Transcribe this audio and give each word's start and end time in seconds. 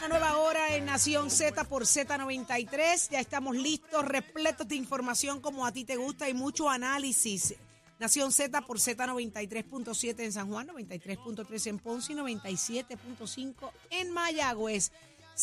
Una 0.00 0.08
nueva 0.08 0.38
hora 0.38 0.74
en 0.76 0.86
Nación 0.86 1.30
Z 1.30 1.64
por 1.64 1.82
Z93. 1.82 3.10
Ya 3.10 3.20
estamos 3.20 3.54
listos, 3.54 4.02
repletos 4.02 4.66
de 4.66 4.74
información 4.74 5.42
como 5.42 5.66
a 5.66 5.72
ti 5.72 5.84
te 5.84 5.96
gusta 5.96 6.26
y 6.26 6.32
mucho 6.32 6.70
análisis. 6.70 7.54
Nación 7.98 8.32
Z 8.32 8.62
por 8.62 8.78
Z93.7 8.78 10.20
en 10.20 10.32
San 10.32 10.48
Juan, 10.48 10.68
93.3 10.68 11.66
en 11.66 11.78
Ponce 11.78 12.14
y 12.14 12.16
97.5 12.16 13.70
en 13.90 14.10
Mayagüez. 14.10 14.90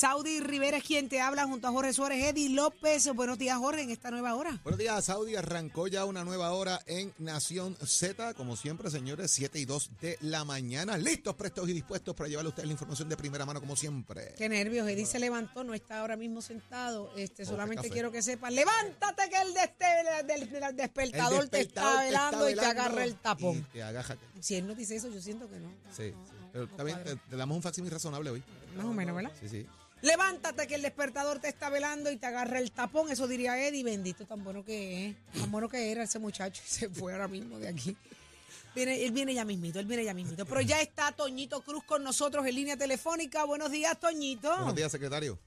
Saudi 0.01 0.41
Rivera 0.41 0.77
es 0.77 0.83
quien 0.83 1.09
te 1.09 1.19
habla 1.21 1.45
junto 1.45 1.67
a 1.67 1.71
Jorge 1.71 1.91
Suárez, 1.91 2.23
Eddie 2.23 2.49
López. 2.49 3.07
Buenos 3.15 3.39
días, 3.39 3.57
Jorge, 3.57 3.81
en 3.81 3.89
esta 3.89 4.11
nueva 4.11 4.35
hora. 4.35 4.59
Buenos 4.61 4.77
días, 4.77 5.03
Saudi. 5.03 5.35
Arrancó 5.35 5.87
ya 5.87 6.05
una 6.05 6.23
nueva 6.23 6.51
hora 6.51 6.79
en 6.85 7.15
Nación 7.17 7.75
Z. 7.83 8.35
Como 8.35 8.55
siempre, 8.55 8.91
señores, 8.91 9.31
7 9.31 9.57
y 9.57 9.65
2 9.65 9.89
de 9.99 10.19
la 10.21 10.45
mañana. 10.45 10.99
Listos, 10.99 11.33
prestos 11.33 11.67
y 11.69 11.73
dispuestos 11.73 12.13
para 12.15 12.29
llevarle 12.29 12.49
a 12.49 12.51
ustedes 12.51 12.67
la 12.67 12.73
información 12.73 13.09
de 13.09 13.17
primera 13.17 13.43
mano, 13.47 13.59
como 13.59 13.75
siempre. 13.75 14.35
Qué 14.37 14.47
nervios. 14.47 14.87
Eddie 14.87 15.07
se 15.07 15.17
levantó, 15.17 15.63
no 15.63 15.73
está 15.73 16.01
ahora 16.01 16.15
mismo 16.15 16.43
sentado. 16.43 17.11
Este, 17.17 17.43
solamente 17.43 17.89
quiero 17.89 18.11
que 18.11 18.21
sepan, 18.21 18.53
levántate 18.53 19.27
que 19.31 19.41
el, 19.41 19.53
de 19.55 19.61
este, 19.63 19.85
del, 20.31 20.51
del 20.51 20.75
despertador, 20.75 21.43
El 21.45 21.49
te 21.49 21.61
está 21.61 21.97
te 22.01 22.05
velando 22.05 22.47
y 22.51 22.53
te 22.53 22.65
agarra 22.65 23.03
el 23.03 23.15
tapón. 23.15 23.57
y 23.57 23.61
te 23.73 23.81
agaja- 23.81 24.15
Si 24.41 24.53
él 24.53 24.67
no 24.67 24.75
dice 24.75 24.95
eso, 24.97 25.09
yo 25.09 25.19
siento 25.19 25.49
que 25.49 25.59
no. 25.59 25.69
Sí, 25.91 26.11
No, 26.15 26.23
sí. 26.27 26.31
no, 26.39 26.49
Pero 26.51 26.65
no 26.65 26.69
está 26.69 26.83
bien, 26.83 26.97
cuadra. 26.97 27.15
te, 27.15 27.29
te 27.31 27.35
damos 27.35 27.55
un 27.57 27.63
facsimil 27.63 27.89
razonable 27.91 28.29
hoy. 28.29 28.43
Más 28.75 28.85
o 28.85 28.93
menos, 28.93 29.15
¿verdad? 29.15 29.31
Sí, 29.41 29.49
sí. 29.49 29.65
Levántate 30.01 30.67
que 30.67 30.75
el 30.75 30.81
despertador 30.81 31.39
te 31.39 31.47
está 31.47 31.69
velando 31.69 32.11
y 32.11 32.17
te 32.17 32.27
agarra 32.27 32.59
el 32.59 32.71
tapón. 32.71 33.11
Eso 33.11 33.27
diría 33.27 33.67
Eddie. 33.67 33.83
Bendito, 33.83 34.25
tan 34.25 34.43
bueno 34.43 34.63
que 34.63 35.07
es. 35.07 35.15
Tan 35.39 35.51
bueno 35.51 35.67
que 35.67 35.91
era 35.91 36.03
ese 36.03 36.19
muchacho. 36.19 36.61
y 36.65 36.69
Se 36.69 36.89
fue 36.89 37.13
ahora 37.13 37.27
mismo 37.27 37.57
de 37.59 37.67
aquí. 37.67 37.95
Viene, 38.75 39.03
él 39.03 39.11
viene 39.11 39.33
ya 39.33 39.43
mismito, 39.43 39.79
él 39.79 39.87
viene 39.87 40.03
ya 40.03 40.13
mismito. 40.13 40.45
Pero 40.45 40.61
ya 40.61 40.79
está 40.81 41.11
Toñito 41.11 41.61
Cruz 41.61 41.83
con 41.83 42.03
nosotros 42.03 42.45
en 42.45 42.53
línea 42.53 42.77
telefónica. 42.77 43.43
Buenos 43.43 43.71
días, 43.71 43.99
Toñito. 43.99 44.49
Buenos 44.55 44.75
días, 44.75 44.91
secretario. 44.91 45.39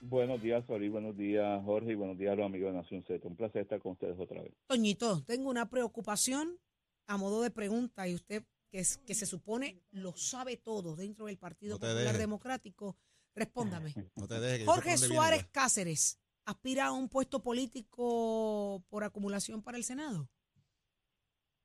Buenos 0.00 0.42
días, 0.42 0.64
Sori. 0.66 0.88
Buenos 0.88 1.16
días, 1.16 1.62
Jorge. 1.64 1.92
Y 1.92 1.94
buenos 1.94 2.18
días 2.18 2.32
a 2.32 2.36
los 2.36 2.46
amigos 2.46 2.72
de 2.72 2.78
Nación 2.78 3.04
Z. 3.06 3.26
Un 3.26 3.36
placer 3.36 3.62
estar 3.62 3.80
con 3.80 3.92
ustedes 3.92 4.18
otra 4.18 4.42
vez. 4.42 4.52
Toñito, 4.66 5.22
tengo 5.22 5.48
una 5.48 5.70
preocupación 5.70 6.58
a 7.06 7.16
modo 7.16 7.40
de 7.42 7.50
pregunta 7.50 8.08
y 8.08 8.14
usted, 8.14 8.42
que, 8.68 8.80
es, 8.80 8.98
que 8.98 9.14
se 9.14 9.26
supone 9.26 9.80
lo 9.92 10.16
sabe 10.16 10.56
todo 10.56 10.96
dentro 10.96 11.26
del 11.26 11.38
Partido 11.38 11.74
No 11.74 11.80
Popular. 11.80 12.18
Democrático, 12.18 12.96
respóndame. 13.36 13.92
No 14.16 14.26
te 14.26 14.40
dejes. 14.40 14.66
Jorge 14.66 14.96
Suárez. 14.96 15.46
Cáceres 15.52 16.18
aspira 16.46 16.86
a 16.86 16.92
un 16.92 17.08
puesto 17.08 17.42
político 17.42 18.82
por 18.88 19.04
acumulación 19.04 19.62
para 19.62 19.76
el 19.76 19.84
Senado. 19.84 20.28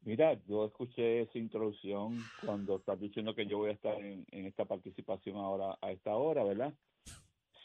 Mira, 0.03 0.33
yo 0.47 0.65
escuché 0.65 1.21
esa 1.21 1.37
introducción 1.37 2.17
cuando 2.43 2.77
estás 2.77 2.99
diciendo 2.99 3.35
que 3.35 3.45
yo 3.45 3.59
voy 3.59 3.69
a 3.69 3.73
estar 3.73 4.03
en, 4.03 4.25
en 4.31 4.47
esta 4.47 4.65
participación 4.65 5.37
ahora 5.37 5.77
a 5.79 5.91
esta 5.91 6.15
hora, 6.15 6.43
¿verdad? 6.43 6.73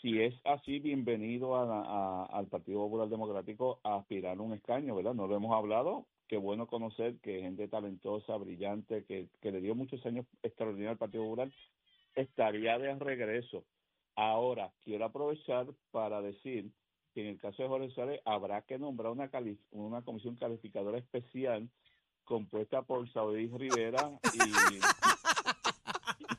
Si 0.02 0.20
es 0.20 0.34
así, 0.44 0.78
bienvenido 0.78 1.56
a 1.56 2.26
al 2.26 2.46
Partido 2.48 2.80
Popular 2.80 3.08
Democrático 3.08 3.80
a 3.82 3.96
aspirar 3.96 4.36
a 4.36 4.42
un 4.42 4.52
escaño, 4.52 4.94
¿verdad? 4.94 5.14
No 5.14 5.26
lo 5.26 5.36
hemos 5.36 5.56
hablado. 5.56 6.06
Qué 6.28 6.36
bueno 6.36 6.66
conocer 6.66 7.16
que 7.20 7.40
gente 7.40 7.68
talentosa, 7.68 8.36
brillante, 8.36 9.04
que, 9.04 9.30
que 9.40 9.50
le 9.50 9.62
dio 9.62 9.74
muchos 9.74 10.04
años 10.04 10.26
extraordinarios 10.42 10.92
al 10.92 10.98
Partido 10.98 11.24
Popular, 11.24 11.50
estaría 12.14 12.78
de 12.78 12.94
regreso. 12.96 13.64
Ahora, 14.16 14.72
quiero 14.82 15.04
aprovechar 15.04 15.66
para 15.90 16.22
decir 16.22 16.70
que 17.14 17.20
en 17.22 17.28
el 17.28 17.38
caso 17.38 17.62
de 17.62 17.68
Jorge 17.68 17.90
Suárez 17.90 18.20
habrá 18.24 18.62
que 18.62 18.78
nombrar 18.78 19.12
una, 19.12 19.28
cali- 19.28 19.60
una 19.70 20.02
comisión 20.02 20.36
calificadora 20.36 20.98
especial 20.98 21.68
compuesta 22.24 22.82
por 22.82 23.10
Saudí 23.12 23.46
Rivera 23.48 24.10
y, 24.34 24.76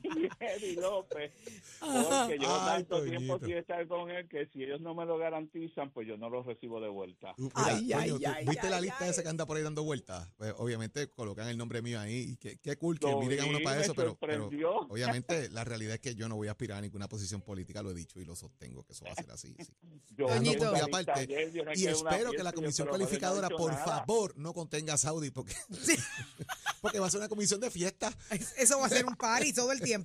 y 0.15 0.43
Eddie 0.43 0.81
López, 0.81 1.31
porque 1.79 2.39
yo 2.39 2.61
Ay, 2.61 2.83
tanto 2.83 3.03
tiempo 3.03 3.39
sin 3.39 3.57
estar 3.57 3.87
con 3.87 4.09
él 4.09 4.27
que 4.27 4.47
si 4.47 4.63
ellos 4.63 4.81
no 4.81 4.93
me 4.95 5.05
lo 5.05 5.17
garantizan, 5.17 5.91
pues 5.91 6.07
yo 6.07 6.17
no 6.17 6.29
lo 6.29 6.43
recibo 6.43 6.79
de 6.79 6.89
vuelta. 6.89 7.33
Mira, 7.37 7.53
Ay, 7.55 7.93
ay, 7.93 8.09
Toño, 8.09 8.19
¿tú 8.19 8.35
ay, 8.35 8.45
¿Viste 8.45 8.69
la 8.69 8.81
lista 8.81 9.07
esa 9.07 9.23
que 9.23 9.29
anda 9.29 9.45
por 9.45 9.57
ahí 9.57 9.63
dando 9.63 9.83
vueltas? 9.83 10.27
Pues, 10.37 10.53
obviamente 10.57 11.09
colocan 11.09 11.47
el 11.47 11.57
nombre 11.57 11.81
mío 11.81 11.99
ahí. 11.99 12.31
Y 12.31 12.37
qué, 12.37 12.57
qué 12.57 12.77
cool 12.77 12.99
que 12.99 13.09
Lo 13.09 13.19
miren 13.19 13.41
a 13.41 13.45
uno 13.45 13.59
para 13.63 13.81
eso, 13.81 13.93
pero, 13.93 14.17
obviamente 14.89 15.49
la 15.49 15.63
realidad 15.63 15.95
es 15.95 15.99
que 15.99 16.15
yo 16.15 16.27
no 16.27 16.35
voy 16.35 16.47
a 16.47 16.51
aspirar 16.51 16.79
a 16.79 16.81
ninguna 16.81 17.07
posición 17.07 17.41
política, 17.41 17.81
lo 17.81 17.91
he 17.91 17.93
dicho 17.93 18.19
y 18.19 18.25
lo 18.25 18.35
sostengo 18.35 18.83
que 18.83 18.93
eso 18.93 19.05
va 19.05 19.11
a 19.11 19.15
ser 19.15 19.31
así. 19.31 19.55
sí. 19.59 19.73
Yo 20.17 20.27
Toñito. 20.27 20.71
lista 20.71 20.85
aparte, 20.85 21.11
ayer, 21.11 21.51
yo 21.51 21.63
Y 21.75 21.87
espero 21.87 22.31
que 22.31 22.43
la 22.43 22.51
comisión 22.51 22.87
no 22.87 22.93
calificadora, 22.93 23.49
por 23.49 23.71
nada. 23.71 23.85
favor, 23.85 24.33
no 24.37 24.53
contenga 24.53 24.93
a 24.93 24.97
Saudi, 24.97 25.29
porque, 25.29 25.53
porque 26.81 26.99
va 26.99 27.07
a 27.07 27.09
ser 27.09 27.19
una 27.19 27.29
comisión 27.29 27.59
de 27.59 27.69
fiesta. 27.69 28.11
Eso 28.57 28.79
va 28.79 28.87
a 28.87 28.89
ser 28.89 29.05
un 29.05 29.15
party 29.15 29.53
todo 29.53 29.71
el 29.71 29.81
tiempo. 29.81 29.96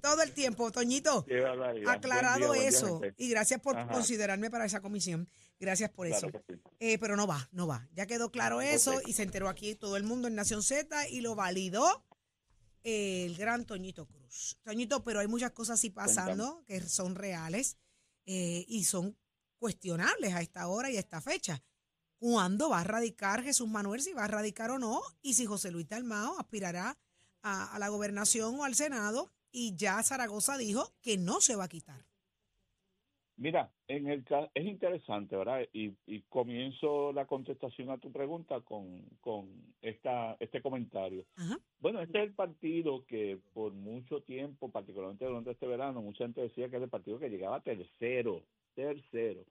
Todo 0.00 0.22
el 0.22 0.32
tiempo, 0.32 0.70
Toñito. 0.70 1.24
Aclarado 1.86 2.52
día, 2.52 2.68
eso. 2.68 3.00
Y 3.16 3.28
gracias 3.28 3.60
por 3.60 3.76
Ajá. 3.76 3.92
considerarme 3.92 4.50
para 4.50 4.66
esa 4.66 4.80
comisión. 4.80 5.28
Gracias 5.58 5.90
por 5.90 6.06
eso. 6.06 6.28
Claro 6.30 6.44
que 6.46 6.54
sí. 6.54 6.60
Eh, 6.80 6.98
pero 6.98 7.16
no 7.16 7.26
va, 7.26 7.48
no 7.52 7.66
va. 7.66 7.88
Ya 7.92 8.06
quedó 8.06 8.30
claro 8.30 8.60
eso 8.60 9.00
y 9.06 9.12
se 9.12 9.22
enteró 9.22 9.48
aquí 9.48 9.74
todo 9.74 9.96
el 9.96 10.02
mundo 10.04 10.28
en 10.28 10.34
Nación 10.34 10.62
Z 10.62 11.08
y 11.08 11.20
lo 11.20 11.34
validó 11.34 12.04
el 12.82 13.36
gran 13.36 13.64
Toñito 13.64 14.06
Cruz. 14.06 14.58
Toñito, 14.62 15.02
pero 15.02 15.20
hay 15.20 15.26
muchas 15.26 15.50
cosas 15.52 15.78
así 15.78 15.90
pasando 15.90 16.62
que 16.66 16.80
son 16.82 17.14
reales 17.14 17.78
eh, 18.26 18.64
y 18.68 18.84
son 18.84 19.16
cuestionables 19.58 20.34
a 20.34 20.40
esta 20.40 20.68
hora 20.68 20.90
y 20.90 20.96
a 20.96 21.00
esta 21.00 21.20
fecha. 21.20 21.62
¿Cuándo 22.18 22.70
va 22.70 22.80
a 22.80 22.84
radicar 22.84 23.42
Jesús 23.42 23.68
Manuel? 23.68 24.00
Si 24.00 24.12
va 24.12 24.24
a 24.24 24.28
radicar 24.28 24.70
o 24.70 24.78
no. 24.78 25.02
Y 25.22 25.34
si 25.34 25.46
José 25.46 25.70
Luis 25.70 25.88
Dalmao 25.88 26.38
aspirará 26.38 26.96
a, 27.46 27.74
a 27.74 27.78
la 27.78 27.88
gobernación 27.88 28.58
o 28.58 28.64
al 28.64 28.74
Senado. 28.74 29.30
Y 29.50 29.74
ya 29.76 30.02
Zaragoza 30.02 30.58
dijo 30.58 30.92
que 31.00 31.16
no 31.16 31.40
se 31.40 31.56
va 31.56 31.64
a 31.64 31.68
quitar. 31.68 32.04
Mira, 33.38 33.70
en 33.86 34.08
el 34.08 34.24
es 34.54 34.64
interesante, 34.64 35.36
¿verdad? 35.36 35.60
Y, 35.74 35.92
y 36.06 36.22
comienzo 36.22 37.12
la 37.12 37.26
contestación 37.26 37.90
a 37.90 37.98
tu 37.98 38.10
pregunta 38.10 38.62
con, 38.62 39.02
con 39.20 39.74
esta, 39.82 40.36
este 40.40 40.62
comentario. 40.62 41.26
Ajá. 41.36 41.58
Bueno, 41.78 42.00
este 42.00 42.18
es 42.18 42.24
el 42.28 42.34
partido 42.34 43.04
que 43.04 43.38
por 43.52 43.74
mucho 43.74 44.22
tiempo, 44.22 44.70
particularmente 44.70 45.26
durante 45.26 45.50
este 45.50 45.66
verano, 45.66 46.00
mucha 46.00 46.24
gente 46.24 46.40
decía 46.40 46.70
que 46.70 46.76
era 46.76 46.86
el 46.86 46.90
partido 46.90 47.18
que 47.18 47.28
llegaba 47.28 47.60
tercero, 47.60 48.42
tercero. 48.74 49.44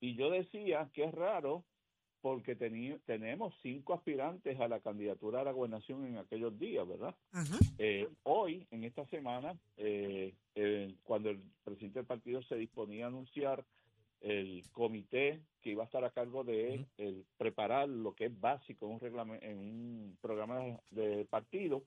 Y 0.00 0.16
yo 0.16 0.30
decía 0.30 0.90
que 0.92 1.04
es 1.04 1.14
raro 1.14 1.64
porque 2.20 2.54
tenemos 2.54 3.54
cinco 3.62 3.94
aspirantes 3.94 4.58
a 4.60 4.68
la 4.68 4.80
candidatura 4.80 5.40
a 5.40 5.44
la 5.44 5.52
gobernación 5.52 6.04
en 6.06 6.18
aquellos 6.18 6.58
días, 6.58 6.86
¿verdad? 6.86 7.14
Eh, 7.78 8.08
hoy, 8.24 8.66
en 8.70 8.84
esta 8.84 9.06
semana, 9.06 9.58
eh, 9.76 10.34
eh, 10.54 10.94
cuando 11.04 11.30
el 11.30 11.40
presidente 11.64 12.00
del 12.00 12.06
partido 12.06 12.42
se 12.42 12.56
disponía 12.56 13.06
a 13.06 13.08
anunciar 13.08 13.64
el 14.20 14.62
comité 14.72 15.40
que 15.62 15.70
iba 15.70 15.82
a 15.82 15.86
estar 15.86 16.04
a 16.04 16.10
cargo 16.10 16.44
de 16.44 16.84
el 16.98 17.24
preparar 17.38 17.88
lo 17.88 18.14
que 18.14 18.26
es 18.26 18.40
básico 18.40 18.86
en 18.86 18.92
un, 18.92 19.00
reglame- 19.00 19.38
en 19.42 19.58
un 19.58 20.18
programa 20.20 20.78
de 20.90 21.24
partido, 21.24 21.82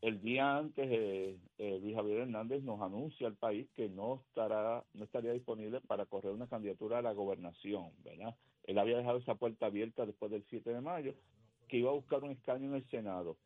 el 0.00 0.22
día 0.22 0.56
antes 0.56 0.88
eh, 0.90 1.36
eh, 1.58 1.78
Luis 1.82 1.94
Javier 1.94 2.20
Hernández 2.20 2.62
nos 2.62 2.80
anuncia 2.80 3.26
al 3.26 3.36
país 3.36 3.68
que 3.76 3.90
no 3.90 4.22
estará 4.28 4.82
no 4.94 5.04
estaría 5.04 5.32
disponible 5.34 5.82
para 5.82 6.06
correr 6.06 6.32
una 6.32 6.46
candidatura 6.46 7.00
a 7.00 7.02
la 7.02 7.12
gobernación, 7.12 7.90
¿verdad? 8.02 8.34
Él 8.64 8.78
había 8.78 8.98
dejado 8.98 9.18
esa 9.18 9.34
puerta 9.34 9.66
abierta 9.66 10.06
después 10.06 10.30
del 10.30 10.44
7 10.50 10.70
de 10.70 10.80
mayo, 10.80 11.14
que 11.68 11.78
iba 11.78 11.90
a 11.90 11.94
buscar 11.94 12.22
un 12.24 12.32
escaño 12.32 12.68
en 12.68 12.74
el 12.76 12.90
Senado. 12.90 13.36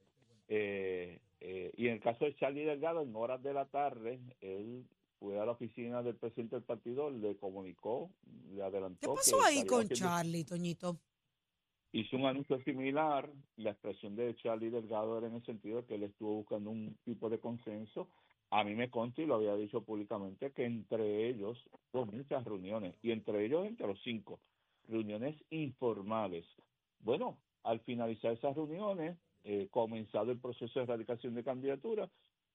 Eh, 0.48 1.20
eh, 1.41 1.72
y 1.76 1.86
en 1.88 1.94
el 1.94 2.00
caso 2.00 2.25
de 2.25 2.34
Charlie 2.36 2.64
Delgado, 2.64 3.02
en 3.02 3.14
horas 3.16 3.42
de 3.42 3.53
la 3.54 3.66
tarde, 3.66 4.20
él 4.41 4.84
fue 5.19 5.38
a 5.38 5.44
la 5.47 5.53
oficina 5.53 6.03
del 6.03 6.16
presidente 6.16 6.56
del 6.56 6.64
partido, 6.64 7.10
le 7.10 7.36
comunicó, 7.36 8.10
le 8.53 8.62
adelantó. 8.62 9.00
¿Qué 9.00 9.06
que 9.06 9.14
pasó 9.14 9.42
ahí 9.42 9.58
estaría 9.58 9.66
con 9.70 9.80
haciendo- 9.82 9.94
Charlie, 10.06 10.44
Toñito? 10.44 10.98
hizo 11.92 12.16
un 12.16 12.27
anuncio 12.27 12.60
similar. 12.65 13.30
La 13.56 13.71
expresión 13.71 14.16
de 14.16 14.34
Charlie 14.36 14.71
Delgado 14.71 15.16
era 15.16 15.28
en 15.28 15.34
el 15.36 15.44
sentido 15.44 15.80
de 15.80 15.86
que 15.86 15.94
él 15.94 16.03
estuvo 16.03 16.34
buscando 16.34 16.71
un 16.71 16.97
tipo 17.04 17.30
de 17.30 17.39
consenso. 17.39 18.09
A 18.50 18.65
mí 18.65 18.74
me 18.74 18.91
consta 18.91 19.22
y 19.22 19.27
lo 19.27 19.36
había 19.36 19.54
dicho 19.54 19.83
públicamente 19.83 20.50
que 20.53 20.65
entre 20.65 21.28
ellos 21.28 21.56
hubo 21.92 22.06
muchas 22.06 22.44
reuniones 22.44 22.94
y 23.03 23.12
entre 23.12 23.44
ellos 23.44 23.66
entre 23.66 23.86
los 23.86 24.00
cinco 24.03 24.41
reuniones 24.89 25.36
informales. 25.51 26.45
Bueno, 27.01 27.39
al 27.63 27.81
finalizar 27.81 28.33
esas 28.33 28.54
reuniones, 28.54 29.16
eh, 29.45 29.69
comenzado 29.71 30.33
el 30.33 30.41
proceso 30.41 30.78
de 30.78 30.84
erradicación 30.84 31.34
de 31.34 31.45
candidatura, 31.45 32.10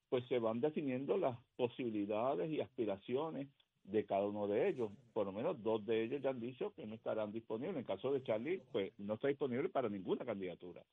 pues 0.10 0.26
se 0.28 0.40
van 0.40 0.60
definiendo 0.60 1.18
las 1.18 1.38
posibilidades 1.56 2.50
y 2.52 2.62
aspiraciones 2.62 3.48
de 3.84 4.06
cada 4.06 4.26
uno 4.28 4.48
de 4.48 4.70
ellos. 4.70 4.92
Por 5.14 5.26
lo 5.26 5.32
menos 5.32 5.62
dos 5.62 5.86
de 5.86 6.04
ellos 6.04 6.22
ya 6.22 6.32
han 6.32 6.40
dicho 6.40 6.74
que 6.74 6.86
no 6.86 6.96
estarán 6.96 7.32
disponibles. 7.32 7.78
En 7.78 7.84
caso 7.84 8.12
de 8.12 8.24
Charlie, 8.24 8.62
pues 8.72 8.92
no 8.98 9.16
está 9.16 9.28
disponible 9.28 9.70
para 9.70 9.90
ninguna 9.90 10.26
candidatura. 10.26 10.84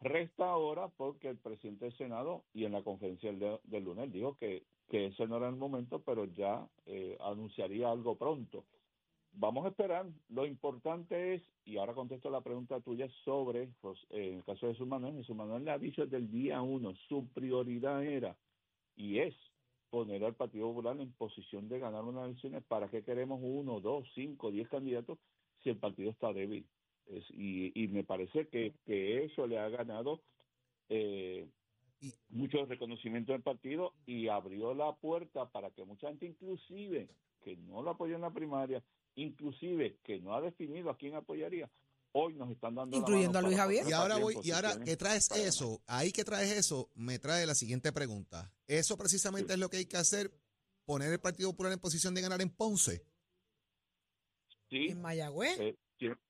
Resta 0.00 0.50
ahora 0.50 0.88
porque 0.88 1.28
el 1.28 1.38
presidente 1.38 1.86
del 1.86 1.96
Senado 1.96 2.44
y 2.52 2.64
en 2.64 2.72
la 2.72 2.82
conferencia 2.82 3.32
del, 3.32 3.58
del 3.64 3.84
lunes 3.84 4.12
dijo 4.12 4.36
que, 4.36 4.64
que 4.88 5.06
ese 5.06 5.26
no 5.26 5.38
era 5.38 5.48
el 5.48 5.56
momento, 5.56 6.00
pero 6.00 6.26
ya 6.26 6.68
eh, 6.84 7.16
anunciaría 7.20 7.90
algo 7.90 8.16
pronto. 8.16 8.64
Vamos 9.38 9.66
a 9.66 9.68
esperar. 9.68 10.06
Lo 10.30 10.46
importante 10.46 11.34
es, 11.34 11.42
y 11.66 11.76
ahora 11.76 11.92
contesto 11.92 12.30
la 12.30 12.40
pregunta 12.40 12.80
tuya 12.80 13.06
sobre, 13.24 13.68
pues, 13.82 13.98
eh, 14.10 14.30
en 14.30 14.34
el 14.38 14.44
caso 14.44 14.66
de 14.66 14.72
Jesús 14.72 14.88
Manuel, 14.88 15.16
Jesús 15.16 15.36
Manuel 15.36 15.64
le 15.64 15.72
ha 15.72 15.78
dicho 15.78 16.04
desde 16.04 16.16
el 16.16 16.30
día 16.30 16.62
uno, 16.62 16.94
su 17.08 17.28
prioridad 17.28 18.02
era 18.02 18.34
y 18.96 19.18
es 19.18 19.34
poner 19.90 20.24
al 20.24 20.34
Partido 20.34 20.68
Popular 20.68 20.98
en 20.98 21.12
posición 21.12 21.68
de 21.68 21.78
ganar 21.78 22.02
unas 22.04 22.24
elecciones. 22.24 22.64
¿Para 22.64 22.88
qué 22.88 23.04
queremos 23.04 23.40
uno, 23.42 23.80
dos, 23.80 24.08
cinco, 24.14 24.50
diez 24.50 24.68
candidatos 24.68 25.18
si 25.62 25.68
el 25.68 25.76
partido 25.76 26.10
está 26.10 26.32
débil? 26.32 26.66
y, 27.30 27.86
me 27.92 28.02
parece 28.02 28.48
que, 28.48 28.74
que 28.84 29.24
eso 29.24 29.46
le 29.46 29.60
ha 29.60 29.68
ganado 29.68 30.20
eh, 30.88 31.46
mucho 32.30 32.64
reconocimiento 32.66 33.30
del 33.30 33.42
partido 33.42 33.92
y 34.06 34.28
abrió 34.28 34.74
la 34.74 34.92
puerta 34.94 35.48
para 35.50 35.70
que 35.70 35.84
mucha 35.84 36.08
gente, 36.08 36.26
inclusive 36.26 37.08
que 37.42 37.56
no 37.56 37.82
lo 37.82 37.90
apoyó 37.90 38.16
en 38.16 38.22
la 38.22 38.32
primaria, 38.32 38.82
inclusive 39.16 39.98
que 40.04 40.18
no 40.20 40.34
ha 40.34 40.40
definido 40.40 40.90
a 40.90 40.96
quién 40.96 41.14
apoyaría, 41.14 41.70
hoy 42.12 42.34
nos 42.34 42.50
están 42.50 42.74
dando 42.74 42.96
incluyendo 42.96 43.38
a 43.38 43.42
Luis 43.42 43.56
Javier 43.56 43.86
y 43.88 43.92
ahora 43.92 44.16
voy 44.16 44.36
y 44.42 44.50
ahora 44.50 44.78
que 44.82 44.96
traes 44.96 45.30
eso 45.32 45.82
ahí 45.86 46.12
que 46.12 46.24
traes 46.24 46.50
eso 46.50 46.90
me 46.94 47.18
trae 47.18 47.44
la 47.44 47.54
siguiente 47.54 47.92
pregunta 47.92 48.50
eso 48.66 48.96
precisamente 48.96 49.52
es 49.52 49.58
lo 49.58 49.68
que 49.68 49.78
hay 49.78 49.86
que 49.86 49.98
hacer 49.98 50.32
poner 50.86 51.12
el 51.12 51.20
Partido 51.20 51.50
Popular 51.50 51.74
en 51.74 51.78
posición 51.78 52.14
de 52.14 52.22
ganar 52.22 52.40
en 52.40 52.48
Ponce 52.48 53.04
sí 54.70 54.88
en 54.88 55.02
Mayagüez 55.02 55.60
eh, 55.60 55.76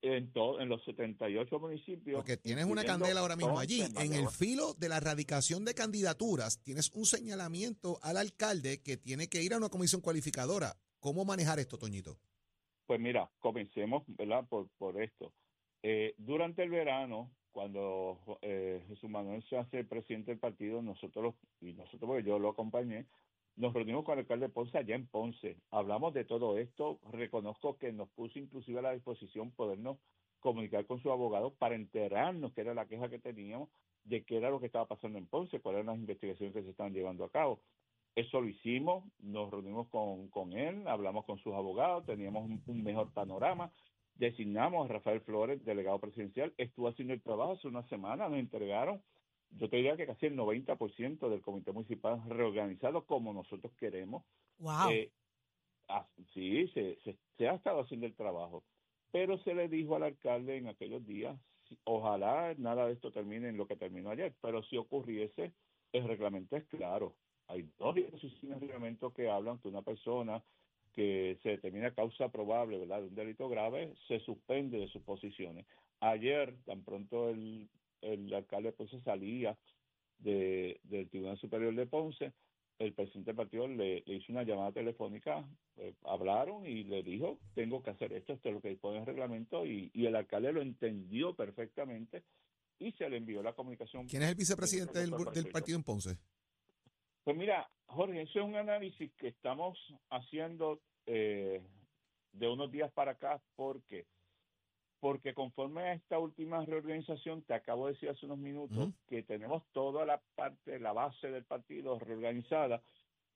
en, 0.02 0.32
todo, 0.32 0.60
en 0.60 0.68
los 0.68 0.84
78 0.84 1.58
municipios. 1.58 2.16
Porque 2.18 2.36
tienes 2.36 2.66
una 2.66 2.84
candela 2.84 3.18
ahora 3.18 3.34
mismo 3.34 3.58
allí. 3.58 3.82
En 3.82 4.12
el 4.12 4.28
filo 4.28 4.74
de 4.74 4.88
la 4.88 4.98
erradicación 4.98 5.64
de 5.64 5.74
candidaturas, 5.74 6.62
tienes 6.62 6.88
un 6.94 7.04
señalamiento 7.04 7.98
al 8.02 8.16
alcalde 8.16 8.80
que 8.80 8.96
tiene 8.96 9.28
que 9.28 9.42
ir 9.42 9.54
a 9.54 9.56
una 9.56 9.68
comisión 9.68 10.00
cualificadora. 10.00 10.76
¿Cómo 11.00 11.24
manejar 11.24 11.58
esto, 11.58 11.78
Toñito? 11.78 12.20
Pues 12.86 13.00
mira, 13.00 13.28
comencemos 13.40 14.04
¿verdad? 14.06 14.46
Por, 14.48 14.68
por 14.78 15.00
esto. 15.02 15.32
Eh, 15.82 16.14
durante 16.18 16.62
el 16.62 16.70
verano, 16.70 17.30
cuando 17.52 18.18
eh, 18.42 18.84
Jesús 18.88 19.10
Manuel 19.10 19.42
se 19.48 19.56
hace 19.56 19.84
presidente 19.84 20.30
del 20.30 20.38
partido, 20.38 20.82
nosotros, 20.82 21.34
y 21.60 21.72
nosotros, 21.72 22.08
porque 22.08 22.22
yo 22.22 22.38
lo 22.38 22.50
acompañé, 22.50 23.06
nos 23.56 23.72
reunimos 23.72 24.04
con 24.04 24.14
el 24.14 24.20
alcalde 24.20 24.48
de 24.48 24.52
Ponce 24.52 24.76
allá 24.76 24.94
en 24.94 25.06
Ponce. 25.06 25.56
Hablamos 25.70 26.12
de 26.12 26.24
todo 26.24 26.58
esto. 26.58 27.00
Reconozco 27.10 27.78
que 27.78 27.92
nos 27.92 28.08
puso 28.10 28.38
inclusive 28.38 28.78
a 28.80 28.82
la 28.82 28.92
disposición 28.92 29.50
podernos 29.50 29.98
comunicar 30.40 30.84
con 30.86 31.00
su 31.00 31.10
abogado 31.10 31.54
para 31.54 31.74
enterarnos 31.74 32.52
qué 32.52 32.60
era 32.60 32.74
la 32.74 32.86
queja 32.86 33.08
que 33.08 33.18
teníamos 33.18 33.70
de 34.04 34.24
qué 34.24 34.36
era 34.36 34.50
lo 34.50 34.60
que 34.60 34.66
estaba 34.66 34.86
pasando 34.86 35.18
en 35.18 35.26
Ponce, 35.26 35.60
cuáles 35.60 35.80
eran 35.80 35.94
las 35.94 35.98
investigaciones 35.98 36.54
que 36.54 36.62
se 36.62 36.70
estaban 36.70 36.92
llevando 36.92 37.24
a 37.24 37.30
cabo. 37.30 37.60
Eso 38.16 38.40
lo 38.40 38.48
hicimos, 38.48 39.04
nos 39.20 39.50
reunimos 39.50 39.88
con, 39.88 40.28
con 40.28 40.52
él, 40.54 40.88
hablamos 40.88 41.24
con 41.26 41.38
sus 41.38 41.54
abogados, 41.54 42.04
teníamos 42.06 42.50
un, 42.66 42.82
mejor 42.82 43.12
panorama, 43.12 43.70
designamos 44.14 44.88
a 44.88 44.94
Rafael 44.94 45.20
Flores, 45.20 45.64
delegado 45.64 46.00
presidencial, 46.00 46.52
estuvo 46.56 46.88
haciendo 46.88 47.14
el 47.14 47.22
trabajo 47.22 47.52
hace 47.52 47.68
una 47.68 47.86
semana, 47.88 48.28
nos 48.28 48.38
entregaron 48.38 49.00
yo 49.50 49.68
te 49.70 49.76
diría 49.76 49.96
que 49.96 50.06
casi 50.06 50.26
el 50.26 50.36
90% 50.36 51.28
del 51.28 51.40
comité 51.40 51.72
municipal 51.72 52.20
reorganizado 52.28 53.04
como 53.06 53.32
nosotros 53.32 53.72
queremos. 53.78 54.24
Wow. 54.58 54.90
Eh, 54.90 55.12
sí, 56.34 56.68
se, 56.68 56.98
se, 57.36 57.48
ha 57.48 57.54
estado 57.54 57.80
haciendo 57.80 58.06
el 58.06 58.14
trabajo, 58.14 58.64
pero 59.12 59.38
se 59.38 59.54
le 59.54 59.68
dijo 59.68 59.96
al 59.96 60.02
alcalde 60.02 60.56
en 60.56 60.68
aquellos 60.68 61.06
días, 61.06 61.38
ojalá 61.84 62.54
nada 62.58 62.86
de 62.86 62.94
esto 62.94 63.12
termine 63.12 63.48
en 63.48 63.56
lo 63.56 63.66
que 63.66 63.76
terminó 63.76 64.10
ayer, 64.10 64.34
pero 64.40 64.62
si 64.64 64.76
ocurriese, 64.76 65.52
el 65.92 66.06
reglamento 66.06 66.56
es 66.56 66.64
claro. 66.66 67.14
Hay 67.48 67.68
dos 67.78 67.94
disposiciones 67.94 68.60
de 68.60 68.66
reglamento 68.66 69.12
que 69.12 69.30
hablan 69.30 69.58
que 69.58 69.68
una 69.68 69.82
persona 69.82 70.42
que 70.92 71.38
se 71.42 71.50
determina 71.50 71.94
causa 71.94 72.30
probable 72.30 72.78
¿verdad? 72.78 73.02
de 73.02 73.08
un 73.08 73.14
delito 73.14 73.48
grave 73.48 73.94
se 74.08 74.20
suspende 74.20 74.78
de 74.78 74.88
sus 74.88 75.02
posiciones. 75.02 75.66
Ayer, 76.00 76.56
tan 76.64 76.82
pronto 76.82 77.28
el 77.28 77.68
el 78.02 78.32
alcalde 78.34 78.72
pues 78.72 78.90
salía 79.04 79.56
de, 80.18 80.80
del 80.84 81.08
Tribunal 81.08 81.38
Superior 81.38 81.74
de 81.74 81.86
Ponce, 81.86 82.32
el 82.78 82.92
presidente 82.92 83.30
del 83.30 83.36
partido 83.36 83.68
le, 83.68 84.02
hizo 84.06 84.32
una 84.32 84.42
llamada 84.42 84.72
telefónica, 84.72 85.48
eh, 85.76 85.94
hablaron 86.04 86.66
y 86.66 86.84
le 86.84 87.02
dijo, 87.02 87.38
tengo 87.54 87.82
que 87.82 87.90
hacer 87.90 88.12
esto, 88.12 88.34
esto 88.34 88.48
es 88.48 88.54
lo 88.54 88.60
que 88.60 88.68
dispone 88.68 88.98
el 88.98 89.06
reglamento, 89.06 89.64
y, 89.64 89.90
y, 89.94 90.06
el 90.06 90.16
alcalde 90.16 90.52
lo 90.52 90.60
entendió 90.60 91.34
perfectamente 91.34 92.22
y 92.78 92.92
se 92.92 93.08
le 93.08 93.16
envió 93.16 93.42
la 93.42 93.54
comunicación. 93.54 94.06
¿Quién 94.06 94.22
es 94.22 94.30
el 94.30 94.34
vicepresidente 94.34 94.98
del, 94.98 95.10
del 95.32 95.48
partido 95.48 95.78
en 95.78 95.84
Ponce? 95.84 96.18
Pues 97.26 97.36
mira, 97.36 97.68
Jorge, 97.86 98.22
eso 98.22 98.38
es 98.38 98.44
un 98.44 98.54
análisis 98.54 99.12
que 99.14 99.26
estamos 99.26 99.76
haciendo 100.10 100.78
eh, 101.06 101.60
de 102.30 102.48
unos 102.48 102.70
días 102.70 102.92
para 102.92 103.12
acá 103.12 103.42
porque 103.56 104.06
porque 105.00 105.34
conforme 105.34 105.82
a 105.82 105.94
esta 105.94 106.20
última 106.20 106.64
reorganización, 106.64 107.42
te 107.42 107.54
acabo 107.54 107.86
de 107.86 107.94
decir 107.94 108.10
hace 108.10 108.26
unos 108.26 108.38
minutos 108.38 108.94
que 109.08 109.24
tenemos 109.24 109.64
toda 109.72 110.06
la 110.06 110.22
parte, 110.36 110.78
la 110.78 110.92
base 110.92 111.28
del 111.32 111.42
partido 111.42 111.98
reorganizada, 111.98 112.80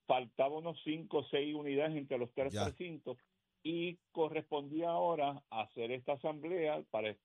faltaban 0.07 0.59
unos 0.59 0.81
cinco 0.85 1.19
o 1.19 1.25
seis 1.25 1.53
unidades 1.53 1.97
entre 1.97 2.17
los 2.17 2.33
tres 2.33 2.55
recintos 2.55 3.19
y 3.65 3.99
correspondía 4.13 4.91
ahora 4.91 5.43
hacer 5.51 5.91
esta 5.91 6.13
asamblea 6.13 6.81
para 6.93 7.17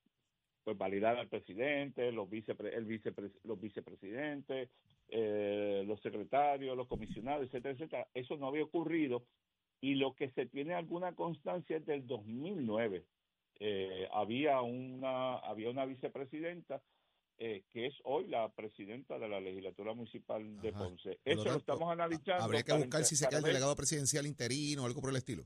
pues, 0.64 0.76
validar 0.76 1.16
al 1.18 1.28
presidente, 1.28 2.12
los, 2.12 2.28
vicepre, 2.28 2.76
el 2.76 2.86
vicepre, 2.86 3.30
los 3.44 3.62
vicepresidentes, 3.62 4.72
eh, 5.10 5.84
los 5.86 6.02
secretarios, 6.02 6.75
los 6.75 6.88
comisionados, 6.88 7.46
etcétera, 7.46 7.74
etcétera. 7.74 8.07
Eso 8.13 8.38
no 8.38 8.48
había 8.48 8.63
ocurrido 8.63 9.24
y 9.81 9.96
lo 9.96 10.16
que 10.16 10.31
se 10.31 10.46
tiene 10.46 10.74
alguna 10.74 11.13
constancia 11.13 11.78
es 11.78 11.86
del 11.86 12.07
2009 12.07 13.06
eh, 13.60 14.07
había 14.12 14.62
una 14.62 15.38
había 15.38 15.69
una 15.69 15.86
vicepresidenta 15.86 16.81
eh, 17.38 17.63
que 17.72 17.88
es 17.88 17.94
hoy 18.04 18.28
la 18.28 18.50
presidenta 18.54 19.18
de 19.18 19.28
la 19.28 19.40
legislatura 19.40 19.94
municipal 19.94 20.62
de 20.62 20.72
Ponce. 20.72 21.19
Eso 21.25 21.44
lo, 21.44 21.56
estamos 21.56 21.92
analizando. 21.92 22.44
Habría 22.44 22.63
que 22.63 22.74
buscar 22.74 23.04
si 23.04 23.16
se 23.16 23.28
queda 23.28 23.40
el 23.40 23.46
delegado 23.46 23.75
presidencial 23.75 24.25
interino 24.25 24.84
o 24.84 24.86
algo 24.86 25.01
por 25.01 25.10
el 25.10 25.18
estilo. 25.18 25.46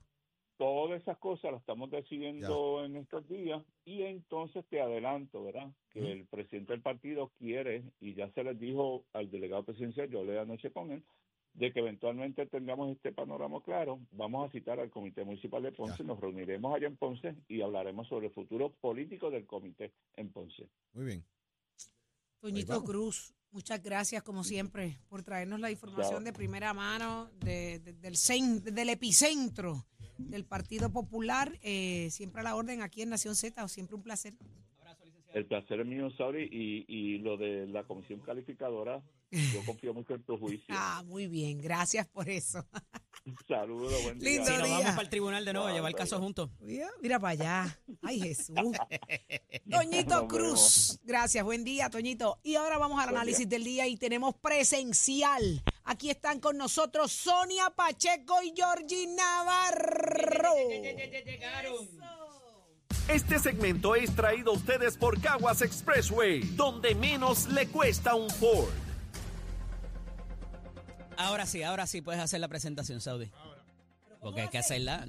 Todas 0.80 1.02
esas 1.02 1.18
cosas 1.18 1.52
las 1.52 1.60
estamos 1.60 1.90
decidiendo 1.90 2.82
en 2.82 2.96
estos 2.96 3.28
días 3.28 3.62
y 3.84 4.00
entonces 4.00 4.64
te 4.70 4.80
adelanto, 4.80 5.44
¿verdad? 5.44 5.70
Que 5.90 6.10
el 6.10 6.24
presidente 6.24 6.72
del 6.72 6.80
partido 6.80 7.30
quiere, 7.38 7.84
y 8.00 8.14
ya 8.14 8.30
se 8.30 8.42
les 8.42 8.58
dijo 8.58 9.04
al 9.12 9.30
delegado 9.30 9.62
presidencial, 9.62 10.08
yo 10.08 10.24
le 10.24 10.38
anoche 10.38 10.70
con 10.70 10.90
él, 10.90 11.04
de 11.52 11.70
que 11.70 11.80
eventualmente 11.80 12.46
tengamos 12.46 12.90
este 12.92 13.12
panorama 13.12 13.62
claro, 13.62 14.00
vamos 14.12 14.48
a 14.48 14.52
citar 14.52 14.80
al 14.80 14.88
Comité 14.88 15.22
Municipal 15.22 15.62
de 15.62 15.72
Ponce, 15.72 16.02
nos 16.02 16.18
reuniremos 16.18 16.74
allá 16.74 16.86
en 16.86 16.96
Ponce 16.96 17.36
y 17.46 17.60
hablaremos 17.60 18.08
sobre 18.08 18.28
el 18.28 18.32
futuro 18.32 18.72
político 18.80 19.30
del 19.30 19.46
comité 19.46 19.92
en 20.16 20.32
Ponce. 20.32 20.66
Muy 20.94 21.04
bien. 21.04 21.24
Toñito 22.40 22.82
Cruz, 22.84 23.34
muchas 23.52 23.82
gracias 23.82 24.22
como 24.22 24.44
siempre 24.44 24.98
por 25.08 25.22
traernos 25.22 25.60
la 25.60 25.70
información 25.70 26.24
de 26.24 26.32
primera 26.32 26.72
mano 26.74 27.30
de, 27.40 27.78
del, 27.80 28.14
del 28.62 28.88
epicentro 28.88 29.86
del 30.18 30.44
Partido 30.44 30.90
Popular, 30.92 31.58
eh, 31.62 32.08
siempre 32.10 32.40
a 32.40 32.44
la 32.44 32.54
orden 32.54 32.82
aquí 32.82 33.02
en 33.02 33.10
Nación 33.10 33.34
Z, 33.34 33.66
siempre 33.68 33.96
un 33.96 34.02
placer. 34.02 34.34
El 35.32 35.46
placer 35.46 35.80
es 35.80 35.86
mío, 35.86 36.10
Sauri, 36.16 36.42
y, 36.50 36.84
y 36.88 37.18
lo 37.18 37.36
de 37.36 37.66
la 37.68 37.84
comisión 37.84 38.20
calificadora, 38.20 39.00
yo 39.30 39.30
confío 39.66 39.94
mucho 39.94 40.14
en 40.14 40.22
tu 40.24 40.36
juicio. 40.36 40.74
Ah, 40.76 41.04
muy 41.06 41.28
bien, 41.28 41.60
gracias 41.60 42.08
por 42.08 42.28
eso. 42.28 42.66
Saludos, 43.48 44.02
buen 44.02 44.18
día. 44.18 44.30
Lindo 44.30 44.46
si 44.46 44.58
nos 44.58 44.70
vamos 44.70 44.90
para 44.90 45.02
el 45.02 45.10
tribunal 45.10 45.44
de 45.44 45.52
nuevo 45.52 45.68
a 45.68 45.72
llevar 45.72 45.90
el 45.90 45.96
caso 45.96 46.18
juntos. 46.18 46.50
Mira, 46.60 47.18
para 47.18 47.28
allá. 47.28 47.80
Ay, 48.02 48.20
Jesús. 48.20 48.56
Toñito 49.70 50.26
Cruz. 50.28 50.98
Gracias, 51.04 51.44
buen 51.44 51.64
día, 51.64 51.90
Toñito. 51.90 52.38
Y 52.42 52.56
ahora 52.56 52.78
vamos 52.78 53.00
al 53.02 53.10
análisis 53.10 53.48
del 53.48 53.64
día 53.64 53.86
y 53.86 53.96
tenemos 53.96 54.34
presencial. 54.36 55.62
Aquí 55.84 56.10
están 56.10 56.40
con 56.40 56.56
nosotros 56.56 57.12
Sonia 57.12 57.70
Pacheco 57.70 58.42
y 58.42 58.52
Georgie 58.54 59.06
Navarro. 59.08 60.54
Este 63.08 63.40
segmento 63.40 63.96
es 63.96 64.14
traído 64.14 64.52
a 64.52 64.54
ustedes 64.54 64.96
por 64.96 65.20
Caguas 65.20 65.62
Expressway, 65.62 66.42
donde 66.54 66.94
menos 66.94 67.48
le 67.48 67.66
cuesta 67.66 68.14
un 68.14 68.30
Ford. 68.30 68.89
Ahora 71.20 71.44
sí, 71.44 71.62
ahora 71.62 71.86
sí 71.86 72.00
puedes 72.00 72.20
hacer 72.20 72.40
la 72.40 72.48
presentación, 72.48 73.00
Saudi. 73.00 73.30
Porque 74.20 74.42
hay 74.42 74.48
que 74.48 74.58
hacerla. 74.58 75.06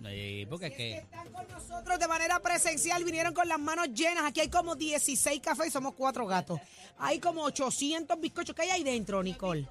Porque 0.50 0.68
es 0.68 0.74
que... 0.74 0.98
Están 0.98 1.32
con 1.32 1.48
nosotros 1.48 2.00
de 2.00 2.08
manera 2.08 2.40
presencial, 2.40 3.04
vinieron 3.04 3.34
con 3.34 3.48
las 3.48 3.60
manos 3.60 3.90
llenas. 3.94 4.26
Aquí 4.26 4.42
hay 4.42 4.50
como 4.50 4.76
16 4.76 5.42
cafés 5.42 5.68
y 5.68 5.72
somos 5.72 5.94
cuatro 5.94 6.26
gatos. 6.28 6.60
Hay 7.00 7.20
como 7.20 7.44
800 7.44 8.20
bizcochos. 8.20 8.56
¿Qué 8.56 8.64
hay 8.64 8.70
ahí 8.72 8.84
dentro, 8.84 9.24
Nicole? 9.24 9.68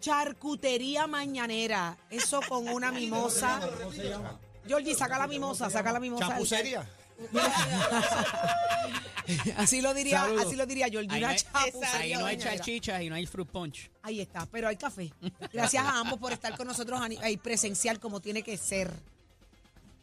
Charcutería 0.00 1.06
mañanera. 1.06 1.96
Eso 2.10 2.40
con 2.48 2.68
una 2.68 2.90
mimosa. 2.90 3.60
Georgie, 4.66 4.94
saca 4.94 5.18
la 5.18 5.26
mimosa, 5.28 5.70
saca 5.70 5.92
la 5.92 6.00
mimosa. 6.00 6.28
¿Chapucería? 6.28 6.88
así 9.56 9.80
lo 9.80 9.94
diría, 9.94 10.24
así 10.40 10.56
lo 10.56 10.66
diría 10.66 10.88
Georgie. 10.88 11.14
Ahí, 11.14 11.22
no 11.22 11.28
hay, 11.28 11.38
ahí 11.94 12.14
no 12.14 12.26
hay 12.26 12.38
chachichas 12.38 13.02
y 13.02 13.08
no 13.08 13.14
hay 13.14 13.26
fruit 13.26 13.48
punch. 13.48 13.90
Ahí 14.02 14.20
está, 14.20 14.46
pero 14.46 14.68
hay 14.68 14.76
café. 14.76 15.12
Gracias 15.52 15.84
a 15.84 16.00
ambos 16.00 16.18
por 16.18 16.32
estar 16.32 16.56
con 16.56 16.66
nosotros 16.66 17.00
ahí 17.22 17.36
presencial 17.36 17.98
como 17.98 18.20
tiene 18.20 18.42
que 18.42 18.56
ser. 18.56 18.90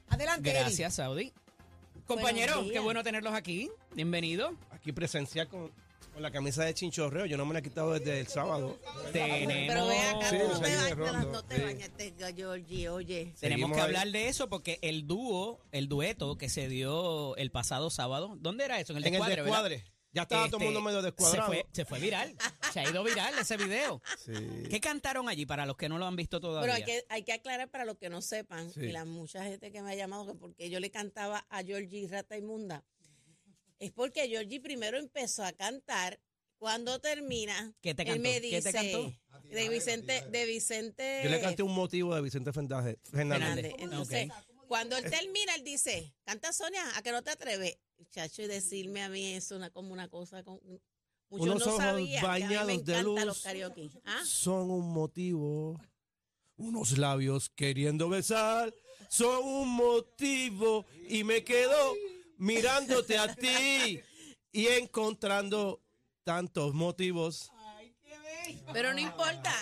Adelante. 0.10 0.52
Gracias, 0.52 0.96
Saudi. 0.96 1.32
Compañero, 2.06 2.66
qué 2.72 2.80
bueno 2.80 3.04
tenerlos 3.04 3.34
aquí. 3.34 3.70
Bienvenido. 3.94 4.54
Aquí 4.72 4.92
presencial 4.92 5.48
con 5.48 5.72
Con 6.14 6.22
la 6.22 6.32
camisa 6.32 6.64
de 6.64 6.74
chinchorreo, 6.76 7.26
yo 7.26 7.38
no 7.38 7.46
me 7.46 7.54
la 7.54 7.60
he 7.60 7.64
quitado 7.64 7.92
desde 7.94 8.20
el 8.20 8.28
sábado. 8.28 8.78
Tenemos, 9.12 9.54
Pero 9.68 9.88
ve 9.88 9.98
acá, 10.00 10.30
Sí, 10.30 10.38
no 10.38 10.60
te 10.60 10.70
de 10.70 10.76
bañas, 10.78 10.96
rondo, 10.98 11.32
no 11.32 11.44
te 11.44 11.56
sí. 11.56 11.62
bañas, 11.64 11.90
Georgie, 12.36 12.90
oye. 12.90 13.16
tenemos 13.18 13.40
Seguimos 13.40 13.72
que 13.72 13.78
ahí. 13.82 13.86
hablar 13.88 14.08
de 14.12 14.28
eso 14.28 14.48
porque 14.48 14.78
el 14.84 15.08
dúo, 15.08 15.60
el 15.72 15.88
dueto 15.88 16.38
que 16.38 16.50
se 16.50 16.68
dio 16.70 17.36
el 17.38 17.50
pasado 17.50 17.90
sábado, 17.90 18.36
¿dónde 18.40 18.66
era 18.66 18.80
eso? 18.80 18.94
En 18.94 18.98
el 18.98 19.04
En 19.06 19.08
el 19.08 19.12
descuadre, 19.14 19.42
¿verdad? 19.42 19.64
descuadre. 19.64 19.94
Ya 20.16 20.22
estaba 20.22 20.46
todo 20.46 20.58
el 20.60 20.66
mundo 20.66 20.80
Este, 20.82 20.86
medio 20.92 21.02
descuadrado. 21.02 21.52
Se 21.52 21.56
fue, 21.64 21.66
se 21.72 21.86
fue 21.86 22.00
viral. 22.00 22.36
Se 22.72 22.80
ha 22.82 22.88
ido 22.88 23.04
viral 23.04 23.34
ese 23.40 23.58
video. 23.58 24.00
Sí. 24.24 24.32
¿Qué 24.70 24.80
cantaron 24.80 25.28
allí 25.28 25.48
para 25.48 25.66
los 25.66 25.76
que 25.76 25.90
no 25.90 25.98
lo 25.98 26.06
han 26.06 26.16
visto 26.16 26.40
todavía? 26.40 26.62
Pero 26.62 26.74
hay 26.76 26.84
que, 26.84 27.04
hay 27.10 27.24
que 27.24 27.34
aclarar 27.34 27.72
para 27.72 27.84
los 27.84 27.98
que 27.98 28.10
no 28.12 28.22
sepan, 28.22 28.70
Sí. 28.72 28.82
y 28.82 28.92
la 28.92 29.06
mucha 29.06 29.44
gente 29.44 29.72
que 29.72 29.82
me 29.82 29.92
ha 29.92 29.96
llamado, 29.96 30.28
que 30.28 30.36
porque 30.36 30.70
yo 30.70 30.80
le 30.80 30.92
cantaba 30.92 31.48
a 31.50 31.64
Georgie 31.64 32.08
Rata 32.08 32.38
Inmunda, 32.38 32.84
es 33.84 33.92
porque 33.92 34.28
Georgie 34.28 34.60
primero 34.62 34.98
empezó 34.98 35.44
a 35.44 35.52
cantar, 35.52 36.20
cuando 36.58 37.00
termina, 37.00 37.74
¿Qué 37.82 37.94
te 37.94 38.04
él 38.04 38.08
cantó? 38.08 38.22
me 38.22 38.34
¿Qué 38.36 38.40
dice, 38.40 38.62
te 38.62 38.72
cantó? 38.72 39.14
de 39.50 39.70
Vicente, 39.70 40.24
de 40.32 40.46
Vicente 40.46 41.22
Yo 41.24 41.30
le 41.30 41.42
canté 41.42 41.62
un 41.64 41.76
motivo 41.76 42.16
de 42.16 42.22
Vicente 42.22 42.54
Fernández. 42.54 42.98
Fernández. 43.04 43.74
Entonces, 43.80 44.30
cuando 44.68 44.96
él 44.96 45.04
termina, 45.10 45.56
él 45.56 45.64
dice, 45.66 46.14
canta 46.24 46.54
Sonia, 46.54 46.84
a 46.96 47.02
que 47.02 47.12
no 47.12 47.22
te 47.22 47.32
atreves. 47.32 47.78
Chacho, 48.12 48.44
y 48.44 48.48
decirme 48.48 49.04
a 49.04 49.10
mí 49.10 49.34
eso 49.34 49.56
una, 49.58 49.70
como 49.70 49.92
una 49.92 50.08
cosa, 50.08 50.44
con, 50.44 50.60
muchos 51.30 51.48
Unos 51.48 51.60
no 51.60 51.66
ojos 51.66 51.78
sabían 51.84 52.22
que 52.22 52.28
a 52.28 52.34
mí 52.34 52.40
me 52.40 52.46
bañados 52.46 52.68
de 52.68 52.74
encantan 52.74 53.04
luz. 53.04 53.26
los 53.26 53.42
karaoke. 53.42 53.90
¿Ah? 54.06 54.22
Son 54.26 54.72
un 54.72 54.94
motivo. 54.94 55.82
Unos 56.56 56.98
labios 56.98 57.50
queriendo 57.50 58.08
besar. 58.08 58.74
Son 59.10 59.44
un 59.44 59.70
motivo. 59.70 60.86
Y 61.10 61.24
me 61.24 61.44
quedo 61.44 61.94
mirándote 62.38 63.18
a 63.18 63.34
ti. 63.34 64.02
Y 64.52 64.68
encontrando 64.68 65.82
tantos 66.24 66.74
motivos. 66.74 67.52
Pero 68.72 68.94
no 68.94 69.00
importa. 69.00 69.54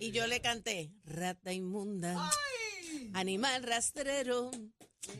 Y 0.00 0.10
yo 0.12 0.26
le 0.26 0.40
canté, 0.40 0.90
rata 1.04 1.52
inmunda, 1.52 2.30
animal 3.12 3.62
rastrero, 3.62 4.50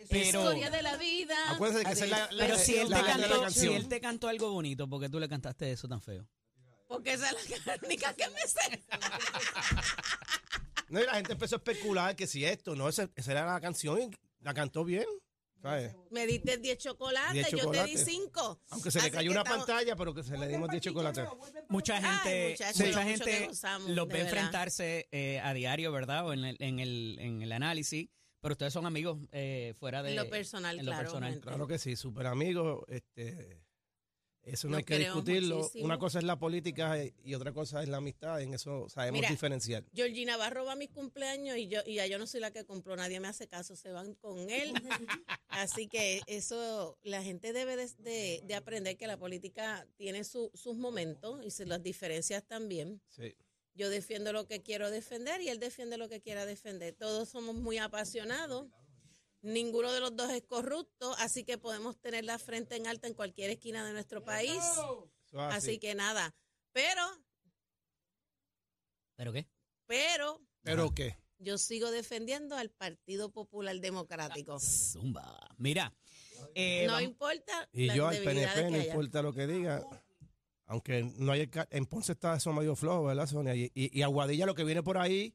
Pero- 0.08 0.40
historia 0.40 0.70
de 0.70 0.82
la 0.82 0.96
vida. 0.96 1.36
Acuérdate 1.50 1.84
que 1.84 1.92
esa 1.92 2.04
es 2.06 2.10
la- 2.10 2.32
la- 2.32 2.44
Pero 2.46 2.58
si 2.58 2.76
él, 2.76 2.88
la 2.90 3.00
te 3.00 3.04
cantó, 3.06 3.50
si 3.50 3.66
él 3.68 3.88
te 3.88 4.00
cantó 4.00 4.28
algo 4.28 4.50
bonito, 4.52 4.88
¿por 4.88 5.00
qué 5.02 5.08
tú 5.10 5.20
le 5.20 5.28
cantaste 5.28 5.70
eso 5.70 5.86
tan 5.86 6.00
feo? 6.00 6.26
Porque 6.88 7.12
esa 7.12 7.28
es 7.30 7.66
la 7.66 7.78
única 7.84 8.14
que 8.14 8.28
me 8.30 8.40
sé. 8.40 8.82
No, 10.88 11.00
y 11.00 11.04
la 11.06 11.14
gente 11.14 11.32
empezó 11.34 11.56
a 11.56 11.58
especular 11.58 12.16
que 12.16 12.26
si 12.26 12.44
esto, 12.44 12.74
no, 12.74 12.88
esa, 12.88 13.08
esa 13.14 13.30
era 13.32 13.46
la 13.52 13.60
canción 13.60 14.00
y 14.02 14.10
la 14.40 14.54
cantó 14.54 14.82
bien. 14.84 15.04
¿Sabes? 15.62 15.94
Me 16.10 16.26
diste 16.26 16.56
10 16.56 16.78
chocolates, 16.78 17.32
10 17.32 17.50
yo 17.50 17.70
te 17.70 17.84
di 17.84 17.94
chocolates. 17.94 18.04
5. 18.04 18.60
Aunque 18.70 18.90
se 18.90 19.02
le 19.02 19.10
cayó 19.10 19.30
una 19.30 19.44
pantalla, 19.44 19.96
pero 19.96 20.14
que 20.14 20.22
se 20.22 20.36
le 20.36 20.48
dimos 20.48 20.68
10 20.70 20.82
chocolates. 20.82 21.24
Mucha 21.68 21.96
Ay, 21.96 22.02
gente, 22.02 22.50
muchachos, 22.50 22.86
mucha 22.86 23.00
lo 23.00 23.08
gente 23.08 23.46
gozamos, 23.46 23.90
los 23.90 24.08
ve 24.08 24.14
verdad. 24.14 24.28
enfrentarse 24.28 25.08
eh, 25.12 25.40
a 25.42 25.52
diario, 25.54 25.92
¿verdad? 25.92 26.26
O 26.26 26.32
en 26.32 26.44
el, 26.44 26.56
en 26.60 26.78
el, 26.80 27.18
en 27.20 27.42
el 27.42 27.52
análisis, 27.52 28.08
pero 28.40 28.52
ustedes 28.52 28.72
son 28.72 28.86
amigos 28.86 29.18
eh, 29.32 29.74
fuera 29.78 30.02
de... 30.02 30.10
En 30.10 30.16
lo 30.16 30.28
personal, 30.30 30.78
en 30.78 30.86
lo 30.86 30.92
claro. 30.92 31.04
personal. 31.04 31.30
gente. 31.32 31.46
Claro 31.46 31.66
que 31.66 31.78
sí, 31.78 31.96
súper 31.96 32.26
amigos. 32.26 32.84
Este, 32.88 33.62
eso 34.44 34.68
no 34.68 34.76
hay 34.78 34.84
que 34.84 34.98
discutirlo. 34.98 35.58
muchísimo. 35.58 35.84
Una 35.84 35.98
cosa 35.98 36.18
es 36.18 36.24
la 36.24 36.38
política 36.38 36.96
y 37.22 37.34
otra 37.34 37.52
cosa 37.52 37.82
es 37.82 37.88
la 37.88 37.98
amistad. 37.98 38.40
En 38.40 38.54
eso 38.54 38.88
sabemos 38.88 39.18
Mira, 39.20 39.30
diferenciar. 39.30 39.84
Georgina 39.94 40.32
Navarro 40.32 40.64
va 40.64 40.72
a 40.72 40.76
mis 40.76 40.90
cumpleaños 40.90 41.56
y 41.56 41.68
yo 41.68 41.80
y 41.86 41.94
ya 41.96 42.06
yo 42.06 42.18
no 42.18 42.26
soy 42.26 42.40
la 42.40 42.50
que 42.50 42.64
compró, 42.64 42.96
nadie 42.96 43.20
me 43.20 43.28
hace 43.28 43.46
caso, 43.48 43.76
se 43.76 43.92
van 43.92 44.14
con 44.14 44.48
él. 44.50 44.72
Así 45.48 45.86
que 45.88 46.20
eso, 46.26 46.96
la 47.02 47.22
gente 47.22 47.52
debe 47.52 47.76
de, 47.76 47.88
de- 47.98 48.40
de 48.44 48.54
aprender 48.54 48.96
que 48.96 49.06
la 49.06 49.16
política 49.18 49.86
tiene 49.96 50.24
su- 50.24 50.50
sus 50.54 50.76
momentos 50.76 51.44
y 51.44 51.50
se 51.50 51.66
las 51.66 51.82
diferencias 51.82 52.44
también. 52.44 53.00
Sí. 53.08 53.34
Yo 53.74 53.88
defiendo 53.88 54.32
lo 54.32 54.46
que 54.46 54.62
quiero 54.62 54.90
defender 54.90 55.40
y 55.40 55.48
él 55.48 55.58
defiende 55.58 55.96
lo 55.96 56.08
que 56.08 56.20
quiera 56.20 56.44
defender. 56.44 56.94
Todos 56.94 57.28
somos 57.28 57.54
muy 57.54 57.78
apasionados. 57.78 58.66
Ninguno 59.42 59.90
de 59.92 60.00
los 60.00 60.14
dos 60.16 60.30
es 60.30 60.42
corrupto, 60.42 61.14
así 61.18 61.44
que 61.44 61.56
podemos 61.56 61.98
tener 61.98 62.24
la 62.24 62.38
frente 62.38 62.76
en 62.76 62.86
alta 62.86 63.06
en 63.08 63.14
cualquier 63.14 63.50
esquina 63.50 63.86
de 63.86 63.92
nuestro 63.92 64.22
país. 64.22 64.60
Así 65.32 65.78
que 65.78 65.94
nada. 65.94 66.34
Pero, 66.72 67.02
¿Pero 69.16 69.32
qué? 69.32 69.46
pero, 69.86 70.40
¿Pero 70.62 70.94
qué? 70.94 71.16
yo 71.38 71.58
sigo 71.58 71.90
defendiendo 71.90 72.56
al 72.56 72.70
Partido 72.70 73.30
Popular 73.30 73.76
Democrático. 73.80 74.58
Zumba. 74.60 75.38
Mira, 75.56 75.94
eh, 76.54 76.84
no 76.86 76.92
vamos- 76.92 77.08
importa 77.08 77.68
Y 77.72 77.92
yo 77.94 78.08
al 78.08 78.18
PNP, 78.22 78.70
no 78.70 78.76
importa 78.78 79.22
lo 79.22 79.32
que 79.32 79.46
diga. 79.46 79.86
Aunque 80.66 81.02
no 81.16 81.32
hay. 81.32 81.50
En 81.70 81.86
Ponce 81.86 82.12
está 82.12 82.36
eso 82.36 82.52
medio 82.52 82.76
flojo, 82.76 83.04
¿verdad, 83.04 83.26
Sonia? 83.26 83.54
Y, 83.56 83.72
y, 83.74 83.98
y 83.98 84.02
Aguadilla, 84.02 84.46
lo 84.46 84.54
que 84.54 84.62
viene 84.64 84.82
por 84.82 84.98
ahí, 84.98 85.34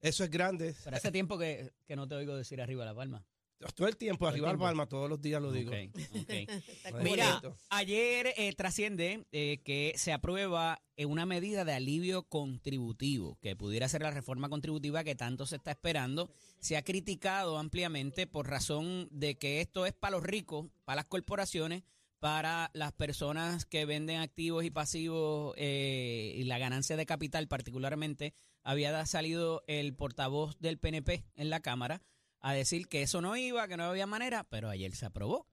eso 0.00 0.24
es 0.24 0.30
grande. 0.30 0.74
pero 0.82 0.96
hace 0.96 1.12
tiempo 1.12 1.38
que, 1.38 1.72
que 1.86 1.94
no 1.94 2.08
te 2.08 2.16
oigo 2.16 2.34
decir 2.34 2.60
arriba 2.60 2.84
la 2.84 2.94
palma. 2.94 3.24
Todo 3.70 3.88
el 3.88 3.96
tiempo, 3.96 4.26
arriba 4.26 4.48
al 4.48 4.54
tiempo. 4.54 4.64
Palma, 4.64 4.86
todos 4.86 5.08
los 5.08 5.20
días 5.20 5.40
lo 5.40 5.52
digo. 5.52 5.72
Mira, 7.02 7.40
ayer 7.70 8.34
eh, 8.36 8.52
trasciende 8.54 9.26
eh, 9.32 9.60
que 9.64 9.94
se 9.96 10.12
aprueba 10.12 10.82
eh, 10.96 11.06
una 11.06 11.26
medida 11.26 11.64
de 11.64 11.72
alivio 11.72 12.24
contributivo, 12.24 13.38
que 13.40 13.56
pudiera 13.56 13.88
ser 13.88 14.02
la 14.02 14.10
reforma 14.10 14.48
contributiva 14.48 15.04
que 15.04 15.14
tanto 15.14 15.46
se 15.46 15.56
está 15.56 15.70
esperando. 15.70 16.30
Se 16.60 16.76
ha 16.76 16.82
criticado 16.82 17.58
ampliamente 17.58 18.26
por 18.26 18.48
razón 18.48 19.08
de 19.10 19.36
que 19.36 19.60
esto 19.60 19.86
es 19.86 19.92
para 19.92 20.16
los 20.16 20.22
ricos, 20.22 20.66
para 20.84 20.96
las 20.96 21.06
corporaciones, 21.06 21.82
para 22.22 22.70
las 22.72 22.92
personas 22.92 23.66
que 23.66 23.84
venden 23.84 24.20
activos 24.20 24.64
y 24.64 24.70
pasivos 24.70 25.54
eh, 25.56 26.34
y 26.36 26.44
la 26.44 26.58
ganancia 26.58 26.96
de 26.96 27.04
capital 27.04 27.48
particularmente. 27.48 28.32
Había 28.62 29.04
salido 29.06 29.64
el 29.66 29.96
portavoz 29.96 30.56
del 30.60 30.78
PNP 30.78 31.24
en 31.34 31.50
la 31.50 31.58
Cámara 31.58 32.00
a 32.42 32.52
decir 32.52 32.88
que 32.88 33.02
eso 33.02 33.20
no 33.20 33.36
iba, 33.36 33.66
que 33.68 33.76
no 33.76 33.84
había 33.84 34.06
manera, 34.06 34.44
pero 34.44 34.68
ayer 34.68 34.94
se 34.94 35.06
aprobó. 35.06 35.46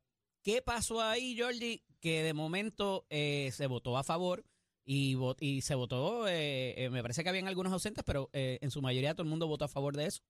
¿Qué 0.44 0.62
pasó 0.62 1.02
ahí, 1.02 1.36
Georgie? 1.36 1.84
Que 2.00 2.24
de 2.24 2.34
momento 2.34 3.06
eh, 3.10 3.50
se 3.54 3.68
votó 3.68 3.98
a 3.98 4.04
favor 4.04 4.44
y, 4.86 5.14
vo- 5.16 5.36
y 5.40 5.62
se 5.62 5.76
votó, 5.76 6.28
eh, 6.28 6.74
eh, 6.84 6.90
me 6.90 7.02
parece 7.02 7.24
que 7.24 7.30
habían 7.30 7.48
algunos 7.48 7.72
ausentes, 7.74 8.04
pero 8.04 8.30
en 8.34 8.72
su 8.72 8.82
mayoría 8.82 9.14
todo 9.14 9.24
el 9.24 9.30
mundo 9.30 9.48
votó 9.48 9.66
a 9.66 9.70
favor 9.70 9.96
de 9.96 10.06
eso. 10.08 10.22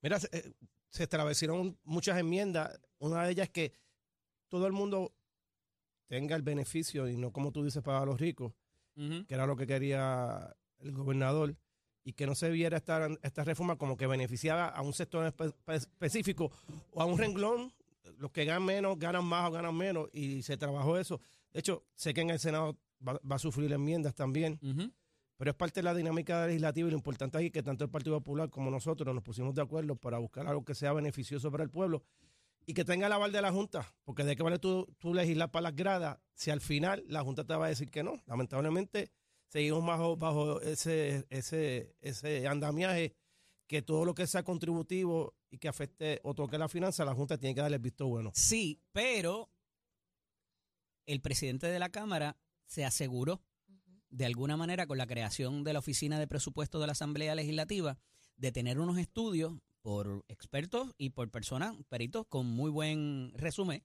Mira, 0.00 0.18
se, 0.20 0.54
se 0.90 1.02
establecieron 1.02 1.78
muchas 1.84 2.16
enmiendas. 2.18 2.80
Una 2.98 3.24
de 3.24 3.32
ellas 3.32 3.46
es 3.48 3.52
que 3.52 3.72
todo 4.48 4.66
el 4.66 4.72
mundo 4.72 5.12
tenga 6.06 6.36
el 6.36 6.42
beneficio 6.42 7.06
y 7.08 7.16
no 7.18 7.32
como 7.32 7.52
tú 7.52 7.64
dices 7.64 7.82
para 7.82 8.06
los 8.06 8.18
ricos, 8.18 8.52
que 9.26 9.34
era 9.34 9.46
lo 9.46 9.56
que 9.56 9.66
quería 9.66 10.56
el 10.80 10.92
gobernador, 10.92 11.54
y 12.08 12.14
que 12.14 12.26
no 12.26 12.34
se 12.34 12.48
viera 12.50 12.78
esta, 12.78 13.06
esta 13.22 13.44
reforma 13.44 13.76
como 13.76 13.96
que 13.98 14.06
beneficiaba 14.06 14.68
a 14.68 14.80
un 14.80 14.94
sector 14.94 15.26
espe- 15.30 15.52
espe- 15.66 15.74
específico 15.74 16.50
o 16.92 17.02
a 17.02 17.04
un 17.04 17.18
renglón. 17.18 17.70
Los 18.16 18.30
que 18.30 18.46
ganan 18.46 18.64
menos, 18.64 18.98
ganan 18.98 19.24
más 19.26 19.46
o 19.48 19.52
ganan 19.52 19.76
menos, 19.76 20.08
y 20.14 20.40
se 20.42 20.56
trabajó 20.56 20.96
eso. 20.96 21.20
De 21.52 21.60
hecho, 21.60 21.84
sé 21.94 22.14
que 22.14 22.22
en 22.22 22.30
el 22.30 22.38
Senado 22.38 22.78
va, 23.06 23.20
va 23.30 23.36
a 23.36 23.38
sufrir 23.38 23.70
enmiendas 23.72 24.14
también. 24.14 24.58
Pero 25.36 25.50
es 25.50 25.56
parte 25.56 25.80
de 25.80 25.82
la 25.84 25.94
dinámica 25.94 26.46
legislativa 26.46 26.88
y 26.88 26.90
lo 26.92 26.96
importante 26.96 27.36
aquí 27.36 27.46
es 27.48 27.52
que 27.52 27.62
tanto 27.62 27.84
el 27.84 27.90
Partido 27.90 28.18
Popular 28.18 28.48
como 28.48 28.70
nosotros 28.70 29.14
nos 29.14 29.22
pusimos 29.22 29.54
de 29.54 29.60
acuerdo 29.62 29.94
para 29.94 30.16
buscar 30.18 30.46
algo 30.48 30.64
que 30.64 30.74
sea 30.74 30.94
beneficioso 30.94 31.50
para 31.52 31.62
el 31.62 31.70
pueblo 31.70 32.02
y 32.66 32.72
que 32.74 32.84
tenga 32.84 33.06
el 33.06 33.12
aval 33.12 33.30
de 33.32 33.42
la 33.42 33.52
Junta. 33.52 33.86
Porque 34.04 34.24
de 34.24 34.34
qué 34.34 34.42
vale 34.42 34.58
tú, 34.58 34.86
tú 34.98 35.12
legislar 35.14 35.50
para 35.50 35.64
las 35.64 35.76
gradas 35.76 36.18
si 36.34 36.50
al 36.50 36.60
final 36.62 37.04
la 37.06 37.22
Junta 37.22 37.44
te 37.44 37.54
va 37.54 37.66
a 37.66 37.68
decir 37.68 37.90
que 37.90 38.02
no. 38.02 38.14
Lamentablemente 38.26 39.12
seguimos 39.48 39.84
bajo, 39.84 40.16
bajo 40.16 40.60
ese, 40.60 41.26
ese, 41.30 41.94
ese 42.00 42.46
andamiaje 42.46 43.14
que 43.66 43.82
todo 43.82 44.04
lo 44.04 44.14
que 44.14 44.26
sea 44.26 44.42
contributivo 44.42 45.34
y 45.50 45.58
que 45.58 45.68
afecte 45.68 46.20
o 46.22 46.34
toque 46.34 46.58
la 46.58 46.68
finanza, 46.68 47.04
la 47.04 47.14
Junta 47.14 47.38
tiene 47.38 47.54
que 47.54 47.60
darle 47.60 47.76
el 47.76 47.82
visto 47.82 48.06
bueno. 48.06 48.30
Sí, 48.34 48.80
pero 48.92 49.50
el 51.06 51.20
presidente 51.20 51.66
de 51.66 51.78
la 51.78 51.90
Cámara 51.90 52.36
se 52.66 52.84
aseguró 52.84 53.42
de 54.10 54.26
alguna 54.26 54.56
manera 54.56 54.86
con 54.86 54.98
la 54.98 55.06
creación 55.06 55.64
de 55.64 55.72
la 55.72 55.78
Oficina 55.80 56.18
de 56.18 56.26
Presupuestos 56.26 56.80
de 56.80 56.86
la 56.86 56.92
Asamblea 56.92 57.34
Legislativa 57.34 57.98
de 58.36 58.52
tener 58.52 58.78
unos 58.78 58.98
estudios 58.98 59.54
por 59.82 60.24
expertos 60.28 60.94
y 60.96 61.10
por 61.10 61.30
personas, 61.30 61.76
peritos 61.88 62.26
con 62.28 62.46
muy 62.46 62.70
buen 62.70 63.32
resumen, 63.34 63.84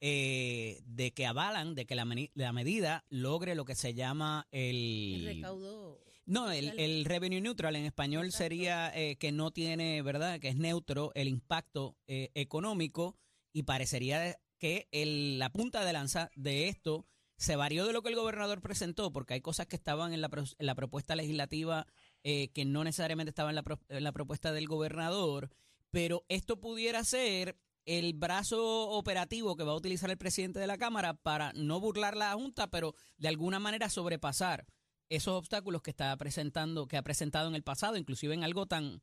eh, 0.00 0.80
de 0.86 1.12
que 1.12 1.26
avalan 1.26 1.74
de 1.74 1.86
que 1.86 1.94
la, 1.94 2.04
medida 2.04 3.04
logre 3.10 3.54
lo 3.54 3.64
que 3.64 3.74
se 3.74 3.94
llama 3.94 4.46
El 4.50 5.26
el... 5.26 5.36
recaudo. 5.36 6.00
No, 6.26 6.50
el, 6.52 6.78
el 6.78 7.04
revenue 7.04 7.40
neutral 7.40 7.74
en 7.76 7.84
español 7.86 8.26
Exacto. 8.26 8.44
sería 8.44 8.92
eh, 8.96 9.16
que 9.16 9.32
no 9.32 9.50
tiene, 9.50 10.00
¿verdad? 10.02 10.38
Que 10.38 10.48
es 10.48 10.56
neutro 10.56 11.10
el 11.14 11.26
impacto 11.28 11.96
eh, 12.06 12.30
económico 12.34 13.16
y 13.52 13.64
parecería 13.64 14.38
que 14.58 14.86
el- 14.92 15.38
la 15.38 15.50
punta 15.50 15.84
de 15.84 15.92
lanza 15.92 16.30
de 16.36 16.68
esto 16.68 17.06
se 17.36 17.56
varió 17.56 17.86
de 17.86 17.92
lo 17.94 18.02
que 18.02 18.10
el 18.10 18.16
gobernador 18.16 18.60
presentó, 18.60 19.12
porque 19.12 19.34
hay 19.34 19.40
cosas 19.40 19.66
que 19.66 19.74
estaban 19.74 20.12
en 20.12 20.20
la, 20.20 20.28
pro- 20.28 20.44
en 20.58 20.66
la 20.66 20.74
propuesta 20.74 21.16
legislativa 21.16 21.86
eh, 22.22 22.48
que 22.52 22.64
no 22.66 22.84
necesariamente 22.84 23.30
estaban 23.30 23.50
en 23.50 23.56
la, 23.56 23.62
pro- 23.62 23.80
en 23.88 24.04
la 24.04 24.12
propuesta 24.12 24.52
del 24.52 24.68
gobernador, 24.68 25.50
pero 25.90 26.24
esto 26.28 26.60
pudiera 26.60 27.02
ser 27.02 27.56
el 27.98 28.14
brazo 28.14 28.88
operativo 28.90 29.56
que 29.56 29.64
va 29.64 29.72
a 29.72 29.76
utilizar 29.76 30.10
el 30.10 30.16
presidente 30.16 30.60
de 30.60 30.68
la 30.68 30.78
Cámara 30.78 31.14
para 31.14 31.52
no 31.54 31.80
burlar 31.80 32.16
la 32.16 32.32
Junta, 32.34 32.70
pero 32.70 32.94
de 33.18 33.26
alguna 33.26 33.58
manera 33.58 33.88
sobrepasar 33.88 34.64
esos 35.08 35.34
obstáculos 35.34 35.82
que 35.82 35.90
está 35.90 36.16
presentando, 36.16 36.86
que 36.86 36.96
ha 36.96 37.02
presentado 37.02 37.48
en 37.48 37.56
el 37.56 37.64
pasado, 37.64 37.96
inclusive 37.96 38.32
en 38.32 38.44
algo 38.44 38.66
tan 38.66 39.02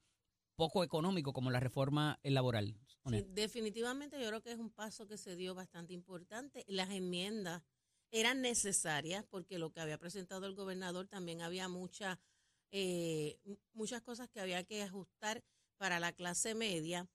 poco 0.55 0.85
económico 0.85 1.33
como 1.33 1.51
la 1.51 1.59
reforma 1.59 2.17
laboral. 2.23 2.79
Sí, 3.09 3.25
definitivamente 3.27 4.21
yo 4.21 4.27
creo 4.29 4.41
que 4.41 4.53
es 4.53 4.57
un 4.57 4.71
paso 4.71 5.05
que 5.05 5.17
se 5.17 5.35
dio 5.35 5.53
bastante 5.53 5.93
importante. 5.93 6.63
Las 6.67 6.89
enmiendas 6.89 7.63
eran 8.11 8.41
necesarias 8.41 9.25
porque 9.29 9.59
lo 9.59 9.71
que 9.73 9.81
había 9.81 9.97
presentado 9.97 10.45
el 10.45 10.55
gobernador 10.55 11.07
también 11.07 11.41
había 11.41 11.67
mucha, 11.67 12.21
eh, 12.71 13.37
muchas 13.73 14.01
cosas 14.01 14.29
que 14.29 14.39
había 14.39 14.63
que 14.63 14.81
ajustar 14.81 15.43
para 15.75 15.99
la 15.99 16.13
clase 16.13 16.55
media. 16.55 17.09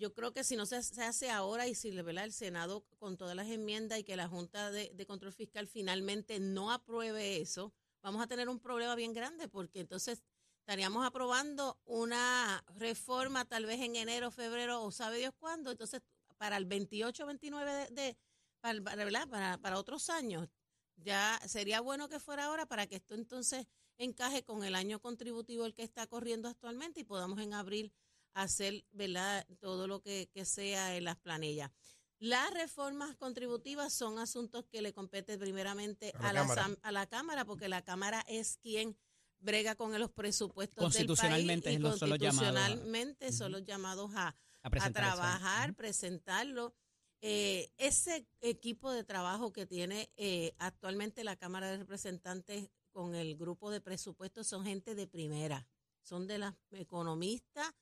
Yo 0.00 0.14
creo 0.14 0.32
que 0.32 0.44
si 0.44 0.56
no 0.56 0.64
se, 0.64 0.76
hace 0.76 1.30
ahora 1.30 1.68
y 1.68 1.74
si 1.74 1.90
¿verdad? 1.90 2.24
el 2.24 2.32
Senado 2.32 2.86
con 2.98 3.18
todas 3.18 3.36
las 3.36 3.48
enmiendas 3.48 3.98
y 3.98 4.02
que 4.02 4.16
la 4.16 4.28
Junta 4.28 4.70
de, 4.70 4.90
de 4.94 5.04
Control 5.04 5.30
Fiscal 5.30 5.68
finalmente 5.68 6.40
no 6.40 6.72
apruebe 6.72 7.36
eso, 7.36 7.74
vamos 8.00 8.22
a 8.22 8.26
tener 8.26 8.48
un 8.48 8.60
problema 8.60 8.94
bien 8.94 9.12
grande 9.12 9.46
porque 9.46 9.80
entonces 9.80 10.22
estaríamos 10.60 11.04
aprobando 11.04 11.78
una 11.84 12.64
reforma 12.76 13.44
tal 13.44 13.66
vez 13.66 13.78
en 13.80 13.94
enero, 13.94 14.30
febrero 14.30 14.82
o 14.82 14.90
sabe 14.90 15.18
Dios 15.18 15.34
cuándo. 15.38 15.70
Entonces, 15.70 16.00
para 16.38 16.56
el 16.56 16.64
28, 16.64 17.26
29 17.26 17.88
de, 17.90 18.16
para, 18.62 19.58
para, 19.58 19.78
otros 19.78 20.08
años, 20.08 20.48
ya 20.96 21.38
sería 21.46 21.82
bueno 21.82 22.08
que 22.08 22.20
fuera 22.20 22.46
ahora 22.46 22.64
para 22.64 22.86
que 22.86 22.96
esto 22.96 23.14
entonces 23.14 23.66
encaje 23.98 24.44
con 24.44 24.64
el 24.64 24.74
año 24.74 24.98
contributivo 24.98 25.66
el 25.66 25.74
que 25.74 25.82
está 25.82 26.06
corriendo 26.06 26.48
actualmente 26.48 27.00
y 27.00 27.04
podamos 27.04 27.38
en 27.40 27.52
abril 27.52 27.92
hacer 28.34 28.84
¿verdad? 28.92 29.46
todo 29.60 29.86
lo 29.86 30.00
que, 30.00 30.28
sea 30.44 30.96
en 30.96 31.04
las 31.04 31.16
planillas. 31.16 31.70
Las 32.18 32.52
reformas 32.52 33.16
contributivas 33.16 33.92
son 33.92 34.18
asuntos 34.18 34.66
que 34.66 34.82
le 34.82 34.92
competen 34.92 35.38
primeramente 35.38 36.12
a 36.18 36.32
la, 36.32 36.76
a 36.82 36.92
la 36.92 37.06
Cámara, 37.06 37.44
porque 37.44 37.68
la 37.68 37.82
Cámara 37.82 38.24
es 38.28 38.58
quien 38.58 38.96
brega 39.40 39.74
con 39.74 39.98
los 39.98 40.10
presupuestos 40.10 40.82
constitucionalmente 40.84 41.70
del 41.70 41.80
país 41.80 41.94
y 41.94 41.98
son 41.98 42.08
constitucionalmente 42.10 43.32
son 43.32 43.52
los 43.52 43.64
llamados 43.64 44.10
a, 44.14 44.36
a, 44.62 44.90
trabajar, 44.90 45.74
presentarlo. 45.74 46.74
Eh, 47.22 47.70
ese 47.76 48.26
equipo 48.40 48.90
de 48.92 49.04
trabajo 49.04 49.52
que 49.52 49.66
tiene 49.66 50.10
eh, 50.16 50.54
actualmente 50.58 51.24
la 51.24 51.36
Cámara 51.36 51.70
de 51.70 51.78
Representantes 51.78 52.70
con 52.92 53.14
el 53.14 53.36
grupo 53.36 53.70
de 53.70 53.80
presupuestos 53.80 54.46
son 54.46 54.64
gente 54.64 54.94
de 54.94 55.06
primera, 55.06 55.66
son 56.02 56.26
de 56.26 56.38
las 56.38 56.54
economistas, 56.70 57.72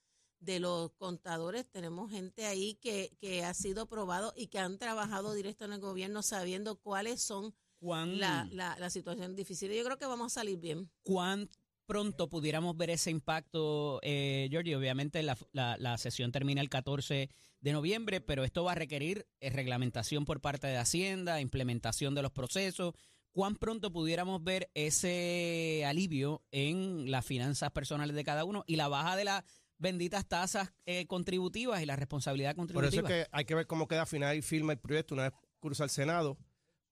de 0.40 0.61
los 0.61 0.92
contadores, 0.92 1.66
tenemos 1.71 2.11
gente 2.11 2.47
ahí 2.47 2.75
que, 2.75 3.16
que 3.21 3.45
ha 3.45 3.54
sido 3.54 3.87
probado 3.87 4.33
y 4.37 4.49
que 4.49 4.59
han 4.59 4.78
trabajado 4.78 5.35
directo 5.35 5.64
en 5.64 5.73
el 5.73 5.80
gobierno 5.80 6.23
sabiendo 6.23 6.76
cuáles 6.76 7.21
son 7.21 7.54
la, 7.80 8.49
la, 8.50 8.76
la, 8.78 8.90
situación 8.90 9.37
difícil. 9.37 9.73
Yo 9.73 9.85
creo 9.85 9.99
que 9.99 10.07
vamos 10.07 10.33
a 10.33 10.40
salir 10.40 10.59
bien. 10.59 10.90
¿Cuán 11.02 11.49
pronto 11.87 12.28
pudiéramos 12.28 12.76
ver 12.76 12.90
ese 12.90 13.11
impacto, 13.11 14.00
eh, 14.02 14.49
Georgie? 14.50 14.76
Obviamente 14.76 15.23
la, 15.23 15.37
la, 15.52 15.99
sesión 15.99 16.33
termina 16.33 16.61
el 16.61 16.68
14 16.68 17.30
de 17.61 17.73
noviembre, 17.73 18.21
pero 18.21 18.45
esto 18.45 18.64
va 18.64 18.73
a 18.73 18.76
requerir 18.76 19.26
eh, 19.40 19.50
reglamentación 19.50 20.25
por 20.25 20.40
parte 20.40 20.66
de 20.66 20.76
Hacienda, 20.76 21.40
implementación 21.40 22.14
de 22.14 22.23
los 22.23 22.33
procesos. 22.33 22.95
¿Cuán 23.33 23.57
pronto 23.57 23.92
pudiéramos 23.92 24.42
ver 24.42 24.71
ese 24.75 25.85
alivio 25.87 26.42
en 26.50 27.11
las 27.11 27.25
finanzas 27.25 27.71
personales 27.71 28.16
de 28.16 28.25
cada 28.25 28.45
uno 28.45 28.64
y 28.66 28.76
la 28.76 28.88
baja 28.88 29.16
de 29.16 29.25
las 29.25 29.45
benditas 29.78 30.26
tasas 30.26 30.73
eh, 30.87 31.06
contributivas 31.06 31.82
y 31.82 31.87
la 31.87 31.97
responsabilidad 31.97 32.54
contributiva? 32.54 32.90
Por 33.02 33.12
eso 33.12 33.20
es 33.20 33.26
que 33.26 33.30
hay 33.32 33.44
que 33.44 33.54
ver 33.54 33.66
cómo 33.66 33.88
queda 33.88 34.06
final 34.06 34.37
y 34.37 34.42
firma 34.42 34.73
el 34.73 34.78
proyecto 34.78 35.14
una 35.14 35.25
vez 35.25 35.32
cursa 35.61 35.85
al 35.85 35.90
Senado 35.90 36.38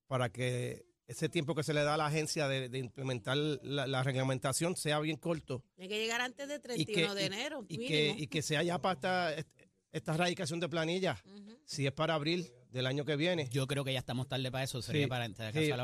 para 0.06 0.30
que 0.30 0.86
ese 1.06 1.28
tiempo 1.28 1.54
que 1.54 1.62
se 1.62 1.72
le 1.72 1.82
da 1.82 1.94
a 1.94 1.96
la 1.96 2.06
agencia 2.06 2.48
de, 2.48 2.78
implementar 2.78 3.36
la, 3.36 4.02
reglamentación 4.02 4.76
sea 4.76 4.98
bien 5.00 5.16
corto. 5.16 5.62
Hay 5.78 5.88
que 5.88 5.98
llegar 5.98 6.20
antes 6.20 6.48
del 6.48 6.60
31 6.60 7.14
de 7.14 7.24
enero. 7.24 7.64
Y, 7.68 7.86
que, 7.86 8.14
y 8.16 8.26
que 8.26 8.42
sea 8.42 8.62
ya 8.62 8.80
para 8.80 8.94
esta, 8.94 9.46
esta 9.92 10.14
erradicación 10.14 10.58
de 10.60 10.68
planillas, 10.68 11.22
si 11.64 11.86
es 11.86 11.92
para 11.92 12.14
abril 12.14 12.52
del 12.70 12.86
año 12.86 13.04
que 13.04 13.16
viene. 13.16 13.48
Yo 13.50 13.66
creo 13.66 13.84
que 13.84 13.92
ya 13.92 14.00
estamos 14.00 14.28
tarde 14.28 14.50
para 14.50 14.64
eso, 14.64 14.82
sería 14.82 15.08
para 15.08 15.26
sí, 15.26 15.32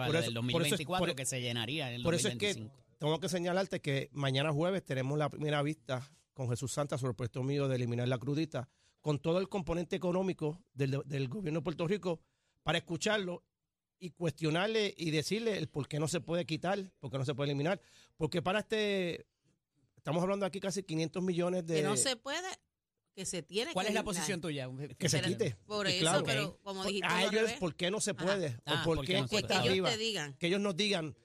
por 0.06 0.16
eso, 0.16 0.30
2024 0.32 1.14
que 1.14 1.24
se 1.24 1.40
llenaría 1.40 1.88
en 1.88 1.96
el 1.96 2.02
Por 2.02 2.14
eso 2.14 2.28
es 2.28 2.36
que 2.36 2.70
tengo 2.98 3.18
que 3.20 3.28
señalarte 3.28 3.80
que 3.80 4.10
mañana 4.12 4.52
jueves 4.52 4.84
tenemos 4.84 5.18
la 5.18 5.30
primera 5.30 5.62
vista 5.62 6.08
con 6.32 6.48
Jesús 6.48 6.72
Santa 6.72 6.98
sobre 6.98 7.10
el 7.10 7.16
puesto 7.16 7.42
mío 7.42 7.68
de 7.68 7.76
eliminar 7.76 8.08
la 8.08 8.18
crudita, 8.18 8.68
con 9.00 9.18
todo 9.18 9.38
el 9.38 9.48
componente 9.48 9.96
económico 9.96 10.62
del, 10.72 11.02
del 11.04 11.28
gobierno 11.28 11.60
de 11.60 11.64
Puerto 11.64 11.86
Rico 11.86 12.20
para 12.62 12.78
escucharlo 12.78 13.44
y 14.02 14.10
cuestionarle 14.10 14.92
y 14.96 15.12
decirle 15.12 15.56
el 15.56 15.68
por 15.68 15.86
qué 15.86 16.00
no 16.00 16.08
se 16.08 16.20
puede 16.20 16.44
quitar, 16.44 16.90
por 16.98 17.10
qué 17.10 17.18
no 17.18 17.24
se 17.24 17.34
puede 17.34 17.50
eliminar. 17.50 17.80
Porque 18.16 18.42
para 18.42 18.58
este, 18.58 19.26
estamos 19.96 20.20
hablando 20.22 20.44
aquí 20.44 20.58
casi 20.58 20.82
500 20.82 21.22
millones 21.22 21.64
de... 21.64 21.76
Que 21.76 21.82
no 21.84 21.96
se 21.96 22.16
puede, 22.16 22.48
que 23.14 23.24
se 23.24 23.42
tiene 23.42 23.72
¿Cuál 23.72 23.86
es 23.86 23.94
la 23.94 24.02
posición 24.02 24.40
tuya? 24.40 24.68
Que 24.98 25.08
se 25.08 25.22
quite. 25.22 25.56
Por 25.66 25.86
eso, 25.86 26.24
pero 26.24 26.58
como 26.64 26.84
dijiste... 26.84 27.06
A 27.06 27.24
ellos, 27.24 27.52
¿por 27.60 27.76
qué 27.76 27.92
no 27.92 28.00
se 28.00 28.14
puede? 28.14 28.58
o 28.66 28.84
por 28.84 29.04
qué 29.06 29.24
cuesta 29.28 29.60
arriba. 29.60 29.90
Que 30.36 30.48
ellos 30.48 30.60
nos 30.60 30.76
digan, 30.76 31.16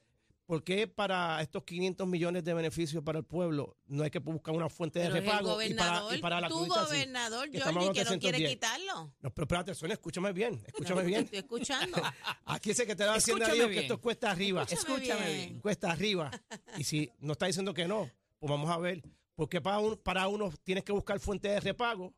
¿Por 0.48 0.64
qué 0.64 0.88
para 0.88 1.42
estos 1.42 1.66
500 1.66 2.08
millones 2.08 2.42
de 2.42 2.54
beneficios 2.54 3.04
para 3.04 3.20
el 3.20 3.26
pueblo 3.26 3.76
no 3.86 4.04
hay 4.04 4.10
que 4.10 4.20
buscar 4.20 4.56
una 4.56 4.70
fuente 4.70 4.98
de 5.00 5.10
repago 5.10 5.62
y 5.62 5.74
para, 5.74 6.16
y 6.16 6.22
para 6.22 6.40
la 6.40 6.48
tu 6.48 6.66
gobernador, 6.66 7.52
que 7.52 7.60
Jordi, 7.60 7.92
que 7.92 8.06
no 8.06 8.18
quiere 8.18 8.48
quitarlo. 8.48 9.14
No, 9.20 9.34
pero 9.34 9.44
espérate, 9.44 9.76
Sonia, 9.76 9.96
escúchame 9.96 10.32
bien, 10.32 10.64
escúchame 10.66 11.04
bien. 11.04 11.26
Estoy 11.26 11.40
escuchando. 11.40 11.98
Aquí 12.46 12.70
dice 12.70 12.88
que 12.88 12.96
te 12.96 13.04
va 13.04 13.16
haciendo 13.16 13.46
Dios 13.46 13.68
que 13.68 13.80
esto 13.80 14.00
cuesta 14.00 14.32
arriba. 14.32 14.64
Escúchame, 14.64 15.34
bien. 15.34 15.60
Cuesta 15.60 15.92
arriba. 15.92 16.32
Y 16.78 16.86
si 16.86 17.12
no 17.20 17.34
está 17.34 17.48
diciendo 17.48 17.74
que 17.74 17.86
no, 17.86 18.10
pues 18.40 18.50
vamos 18.50 18.70
a 18.70 18.78
ver. 18.78 19.04
Porque 19.36 19.60
para, 19.60 19.80
un, 19.80 19.98
para 19.98 20.30
uno 20.30 20.50
tienes 20.64 20.86
que 20.86 20.94
buscar 20.94 21.20
fuente 21.20 21.50
de 21.50 21.60
repago 21.60 22.14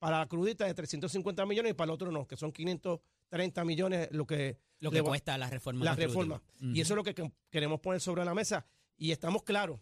para 0.00 0.18
la 0.18 0.26
crudita 0.26 0.66
de 0.66 0.74
350 0.74 1.46
millones 1.46 1.70
y 1.70 1.74
para 1.74 1.84
el 1.84 1.94
otro 1.94 2.10
no, 2.10 2.26
que 2.26 2.36
son 2.36 2.50
530 2.50 3.64
millones 3.64 4.08
lo 4.10 4.26
que 4.26 4.58
lo 4.80 4.90
que 4.90 5.02
cuesta 5.02 5.38
la 5.38 5.48
reforma. 5.48 5.84
La 5.84 5.94
reforma. 5.94 6.42
Y 6.60 6.80
eso 6.80 6.94
es 6.94 6.96
lo 6.96 7.04
que 7.04 7.14
queremos 7.50 7.80
poner 7.80 8.00
sobre 8.00 8.24
la 8.24 8.34
mesa. 8.34 8.66
Y 8.96 9.12
estamos 9.12 9.42
claros. 9.42 9.80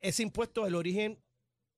Ese 0.00 0.22
impuesto, 0.22 0.66
el 0.66 0.74
origen 0.74 1.22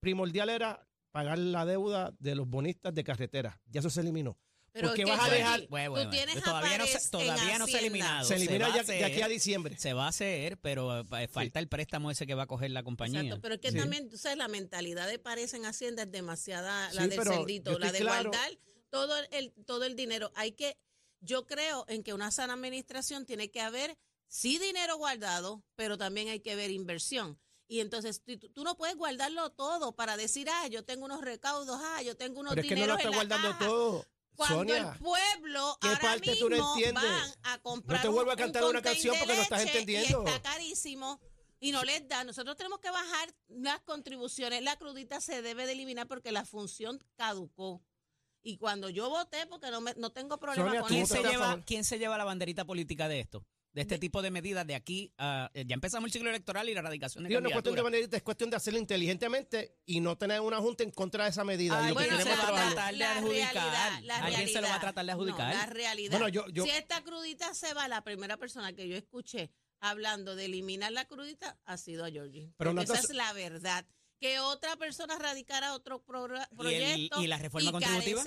primordial 0.01 0.49
era 0.51 0.87
pagar 1.11 1.39
la 1.39 1.65
deuda 1.65 2.15
de 2.19 2.35
los 2.35 2.49
bonistas 2.49 2.95
de 2.95 3.05
carretera. 3.05 3.61
Ya 3.67 3.81
eso 3.81 3.91
se 3.91 4.01
eliminó. 4.01 4.39
Pero 4.73 4.89
porque 4.89 5.05
vas 5.05 5.21
a 5.21 5.31
dejar. 5.31 5.63
todavía 6.45 6.79
no, 6.79 6.87
se, 6.87 7.11
todavía 7.11 7.59
no 7.59 7.67
se 7.67 7.77
ha 7.77 7.81
eliminado. 7.81 8.25
Se 8.25 8.37
elimina 8.37 8.75
ya, 8.75 8.83
de 8.85 9.05
aquí 9.05 9.23
a 9.23 9.29
diciembre. 9.29 9.77
Se 9.79 9.93
va 9.93 10.05
a 10.05 10.09
hacer, 10.09 10.59
pero 10.59 11.01
eh, 11.01 11.29
falta 11.29 11.59
el 11.59 11.69
préstamo 11.69 12.11
ese 12.11 12.27
que 12.27 12.35
va 12.35 12.45
a 12.45 12.47
coger 12.47 12.71
la 12.71 12.83
compañía. 12.83 13.21
Exacto, 13.21 13.41
pero 13.41 13.55
es 13.55 13.61
que 13.61 13.73
también, 13.73 14.09
tú 14.09 14.19
sabes, 14.19 14.39
la 14.39 14.49
mentalidad 14.49 15.09
de 15.09 15.19
Pares 15.19 15.55
en 15.55 15.65
Hacienda 15.65 16.05
es 16.05 16.13
demasiada, 16.13 16.93
la 16.93 17.07
del 17.07 17.21
cerdito, 17.21 17.79
la 17.79 17.91
de 17.91 18.03
guardar 18.03 18.59
todo 18.91 19.15
el, 19.33 19.53
todo 19.67 19.85
el 19.85 19.97
dinero. 19.97 20.31
Hay 20.35 20.53
que 20.53 20.77
yo 21.21 21.47
creo 21.47 21.85
en 21.89 22.03
que 22.03 22.15
una 22.15 22.31
sana 22.31 22.55
administración 22.55 23.27
tiene 23.27 23.51
que 23.51 23.61
haber, 23.61 23.99
sí, 24.27 24.59
dinero 24.59 24.97
guardado, 24.97 25.63
pero 25.77 25.99
también 25.99 26.29
hay 26.29 26.41
que 26.41 26.57
ver 26.57 26.71
inversión. 26.71 27.39
Y 27.67 27.81
entonces 27.81 28.23
tú, 28.55 28.65
no 28.65 28.77
puedes 28.77 28.97
guardarlo 28.97 29.51
todo 29.51 29.95
para 29.95 30.17
decir, 30.17 30.49
ah, 30.51 30.67
yo 30.69 30.85
tengo 30.85 31.05
unos 31.05 31.21
recaudos, 31.21 31.79
ah, 31.83 32.03
yo 32.03 32.17
tengo 32.17 32.41
unos 32.41 32.55
pero 32.55 32.67
es 32.67 32.69
que 32.69 32.81
no 32.81 32.87
lo 32.87 32.97
está 32.97 33.11
guardando 33.11 33.59
todo. 33.59 34.07
Cuando 34.35 34.73
el 34.73 34.87
pueblo 34.99 35.77
¿qué 35.81 35.89
ahora 35.89 36.01
parte 36.01 36.31
mismo 36.31 36.47
tú 36.47 36.51
no 36.51 36.71
entiendes? 36.71 37.03
van 37.03 37.31
a 37.43 37.59
comprar 37.59 37.99
No 37.99 38.03
te 38.03 38.09
vuelvo 38.09 38.31
a 38.31 38.37
cantar 38.37 38.65
una 38.65 38.81
canción 38.81 39.17
porque 39.19 39.35
no 39.35 39.43
estás 39.43 39.63
entendiendo. 39.63 40.23
Y 40.25 40.29
está 40.29 40.43
carísimo 40.43 41.21
y 41.61 41.73
no 41.73 41.83
les 41.83 42.07
da. 42.09 42.25
Nosotros 42.25 42.57
tenemos 42.57 42.79
que 42.79 42.91
bajar 42.91 43.35
las 43.49 43.81
contribuciones. 43.81 44.63
La 44.63 44.77
crudita 44.77 45.21
se 45.21 45.43
debe 45.43 45.67
de 45.67 45.73
eliminar 45.73 46.07
porque 46.07 46.33
la 46.33 46.45
función 46.45 47.05
caducó. 47.17 47.83
Y 48.49 48.57
cuando 48.57 48.89
yo 48.89 49.11
voté, 49.11 49.47
porque 49.47 49.71
no, 49.71 49.83
me, 49.83 49.93
no 49.99 50.11
tengo 50.11 50.39
problema 50.39 50.81
con 50.81 50.89
¿quién 50.89 51.07
Se 51.07 51.23
lleva, 51.23 51.61
¿Quién 51.67 51.85
se 51.85 51.99
lleva 51.99 52.17
la 52.17 52.25
banderita 52.25 52.65
política 52.65 53.07
de 53.07 53.21
esto? 53.21 53.45
de 53.75 53.83
este 53.83 53.99
tipo 53.99 54.23
de 54.23 54.31
medidas 54.31 54.67
de 54.67 54.75
aquí 54.75 55.13
a, 55.19 55.51
ya 55.55 55.75
empezamos 55.75 56.09
el 56.09 56.13
ciclo 56.13 56.31
electoral 56.31 56.69
y 56.69 56.75
la 56.75 56.81
erradicación 56.81 57.23
de 57.23 57.29
Dios, 57.29 57.43
no 57.43 57.49
es 57.49 57.53
cuestión 57.53 57.77
de 57.77 57.83
banderita, 57.83 58.17
es 58.17 58.23
cuestión 58.23 58.49
de 58.51 58.57
hacerlo 58.57 58.81
inteligentemente 58.81 59.77
y 59.85 60.01
no 60.01 60.17
tener 60.17 60.41
una 60.41 60.57
junta 60.57 60.83
en 60.83 60.91
contra 60.91 61.25
de 61.25 61.31
esa 61.31 61.45
medida. 61.45 61.85
Ay, 61.85 61.93
bueno, 61.93 62.17
se 62.17 62.25
va 62.25 62.43
a 62.43 62.73
tratar 62.73 62.95
de 62.97 63.05
adjudicar. 63.05 64.03
Alguien 64.23 64.49
se 64.49 64.61
lo 64.63 64.69
va 64.69 64.75
a 64.77 64.81
tratar 64.81 65.05
de 65.05 65.13
adjudicar. 65.13 65.55
la 65.55 65.67
realidad. 65.67 66.19
Si 66.55 66.71
esta 66.71 67.05
crudita 67.05 67.55
se 67.55 67.75
va, 67.75 67.87
la 67.87 68.03
primera 68.03 68.39
persona 68.39 68.73
que 68.73 68.89
yo 68.89 68.97
escuché 68.97 69.53
hablando 69.81 70.35
de 70.35 70.47
eliminar 70.47 70.91
la 70.91 71.05
crudita 71.05 71.61
ha 71.65 71.77
sido 71.77 72.05
a 72.05 72.11
Georgie. 72.11 72.53
Pero 72.57 72.81
esa 72.81 72.99
es 72.99 73.11
la 73.11 73.33
verdad 73.35 73.87
que 74.21 74.41
otra 74.41 74.77
persona 74.77 75.17
radicara 75.19 75.75
otro 75.75 76.03
proyecto. 76.05 77.23
¿Y, 77.23 77.27
la 77.27 77.39
reforma 77.39 77.73
contributiva? 77.73 78.23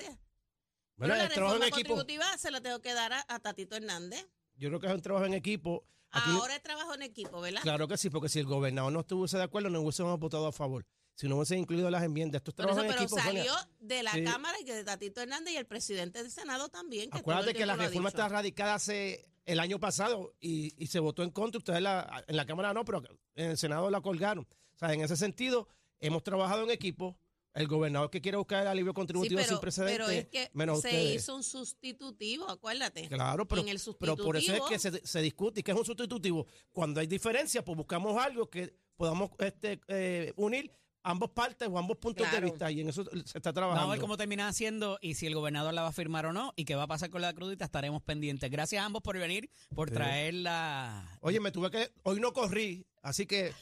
Bueno, 0.96 1.16
la 1.16 1.28
reforma 1.28 1.70
contributiva 1.70 2.38
se 2.38 2.50
la 2.50 2.60
tengo 2.60 2.80
que 2.80 2.94
dar 2.94 3.12
a, 3.12 3.38
Tatito 3.40 3.76
Hernández. 3.76 4.26
Yo 4.56 4.68
creo 4.68 4.80
que 4.80 4.86
es 4.86 4.92
un 4.94 5.02
trabajo 5.02 5.26
en 5.26 5.34
equipo. 5.34 5.84
Ahora 6.10 6.54
es 6.56 6.62
trabajo 6.62 6.94
en 6.94 7.02
equipo, 7.02 7.40
¿verdad? 7.40 7.62
Claro 7.62 7.88
que 7.88 7.96
sí, 7.96 8.10
porque 8.10 8.28
si 8.28 8.38
el 8.38 8.46
gobernador 8.46 8.92
no 8.92 9.00
estuviese 9.00 9.38
de 9.38 9.44
acuerdo, 9.44 9.70
no 9.70 9.80
hubiésemos 9.80 10.18
votado 10.18 10.46
a 10.46 10.52
favor. 10.52 10.86
si 11.14 11.28
no 11.28 11.36
hubiese 11.36 11.56
incluido 11.56 11.90
las 11.90 12.02
enmiendas. 12.02 12.40
Esto 12.40 12.50
es 12.52 12.54
Por 12.54 12.70
eso, 12.70 12.80
pero 12.80 12.94
equipo, 12.94 13.18
Sonia. 13.18 13.44
salió 13.44 13.54
de 13.80 14.02
la 14.02 14.12
Sí. 14.12 14.24
Cámara 14.24 14.58
y 14.60 14.64
que 14.64 14.74
de 14.74 14.82
Tatito 14.82 15.20
Hernández 15.20 15.52
y 15.52 15.56
el 15.58 15.66
presidente 15.66 16.22
del 16.22 16.30
Senado 16.32 16.70
también. 16.70 17.04
Que 17.10 17.10
todo 17.10 17.20
Acuérdate 17.20 17.50
el 17.50 17.56
que 17.58 17.66
la 17.66 17.76
reforma 17.76 18.08
está 18.08 18.28
radicada 18.30 18.74
hace 18.74 19.28
el 19.44 19.60
año 19.60 19.78
pasado 19.78 20.34
y, 20.40 20.74
y 20.82 20.86
se 20.86 21.00
votó 21.00 21.22
en 21.22 21.30
contra. 21.30 21.58
Ustedes 21.58 21.82
la- 21.82 22.24
en 22.26 22.34
la 22.34 22.46
Cámara 22.46 22.72
no, 22.72 22.84
pero 22.86 23.02
en 23.34 23.50
el 23.50 23.58
Senado 23.58 23.90
la 23.90 24.00
colgaron. 24.00 24.46
O 24.74 24.78
sea, 24.78 24.92
en 24.94 25.02
ese 25.02 25.16
sentido, 25.16 25.68
hemos 26.06 26.22
trabajado 26.22 26.64
en 26.64 26.70
equipo. 26.70 27.16
El 27.54 27.68
gobernador 27.68 28.08
que 28.08 28.22
quiere 28.22 28.38
buscar 28.38 28.62
el 28.62 28.68
alivio 28.68 28.92
Sí, 28.92 28.94
contributivo 28.94 29.36
pero, 29.36 29.48
sin 29.50 29.58
precedentes, 29.60 29.98
pero 30.06 30.08
es 30.10 30.26
que 30.28 30.50
menos 30.54 30.80
se 30.80 30.88
ustedes. 30.88 31.16
hizo 31.22 31.36
un 31.36 31.42
sustitutivo, 31.42 32.48
acuérdate. 32.48 33.08
Claro, 33.08 33.46
pero, 33.46 33.60
en 33.60 33.68
el 33.68 33.80
pero 34.00 34.16
por 34.16 34.38
eso 34.38 34.54
es 34.54 34.62
que 34.70 34.78
se, 34.78 35.06
se 35.06 35.20
discute 35.20 35.60
y 35.60 35.62
que 35.62 35.72
es 35.72 35.76
un 35.76 35.84
sustitutivo. 35.84 36.46
Cuando 36.72 37.00
hay 37.00 37.06
diferencias, 37.06 37.62
pues 37.62 37.76
buscamos 37.76 38.16
algo 38.16 38.48
que 38.48 38.72
podamos 38.96 39.30
este, 39.38 39.80
eh, 39.88 40.32
unir 40.36 40.72
ambos 41.02 41.30
partes 41.32 41.68
o 41.68 41.76
ambos 41.76 41.98
puntos 41.98 42.26
Claro. 42.26 42.46
de 42.46 42.50
vista 42.52 42.70
y 42.70 42.80
en 42.80 42.88
eso 42.88 43.04
se 43.04 43.10
está 43.36 43.50
Vamos 43.50 43.54
trabajando. 43.54 43.88
a 43.88 43.90
ver 43.96 44.00
cómo 44.00 44.16
termina 44.16 44.48
haciendo 44.48 44.98
y 45.02 45.16
si 45.16 45.26
el 45.26 45.34
gobernador 45.34 45.74
la 45.74 45.82
va 45.82 45.88
a 45.88 45.92
firmar 45.92 46.24
o 46.24 46.32
no 46.32 46.54
y 46.56 46.64
qué 46.64 46.74
va 46.74 46.84
a 46.84 46.86
pasar 46.86 47.10
con 47.10 47.20
la 47.20 47.34
crudita, 47.34 47.66
estaremos 47.66 48.00
pendientes. 48.02 48.50
Gracias 48.50 48.80
a 48.80 48.86
ambos 48.86 49.02
por 49.02 49.18
venir, 49.18 49.50
por 49.74 49.88
Sí. 49.90 49.94
traer 49.96 50.32
la... 50.34 51.18
Oye, 51.20 51.38
me 51.38 51.50
tuve 51.52 51.70
que. 51.70 51.90
Hoy 52.04 52.18
no 52.18 52.32
corrí, 52.32 52.86
así 53.02 53.26
que 53.26 53.52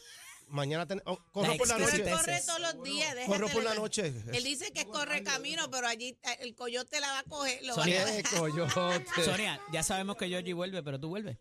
mañana. 0.50 0.86
ten- 0.86 1.02
oh, 1.06 1.18
corro 1.32 1.52
La 1.52 1.56
por 1.58 1.68
la 1.68 1.76
él 1.76 1.80
noche. 1.82 2.10
corre 2.10 2.40
todos 2.46 2.60
los 2.60 2.82
días. 2.82 3.14
Corro 3.26 3.48
por 3.48 3.62
la 3.64 3.74
noche. 3.74 4.06
Él 4.32 4.44
dice 4.44 4.72
que 4.72 4.84
corre 4.84 5.22
camino, 5.22 5.70
pero 5.70 5.86
allí 5.86 6.18
eh, 6.22 6.36
el 6.40 6.54
coyote 6.54 7.00
la 7.00 7.08
va 7.08 7.18
a 7.20 7.24
coger. 7.24 7.62
Lo 7.64 7.74
va 7.76 7.82
a 7.82 7.84
Sonia. 7.84 8.02
coger. 8.04 8.24
Qué 8.24 8.36
coyote. 8.36 9.24
Sonia, 9.24 9.60
ya 9.72 9.82
sabemos 9.82 10.16
que 10.16 10.28
Georgie 10.28 10.52
vuelve, 10.52 10.82
pero 10.82 10.98
tú 11.00 11.08
vuelves. 11.08 11.38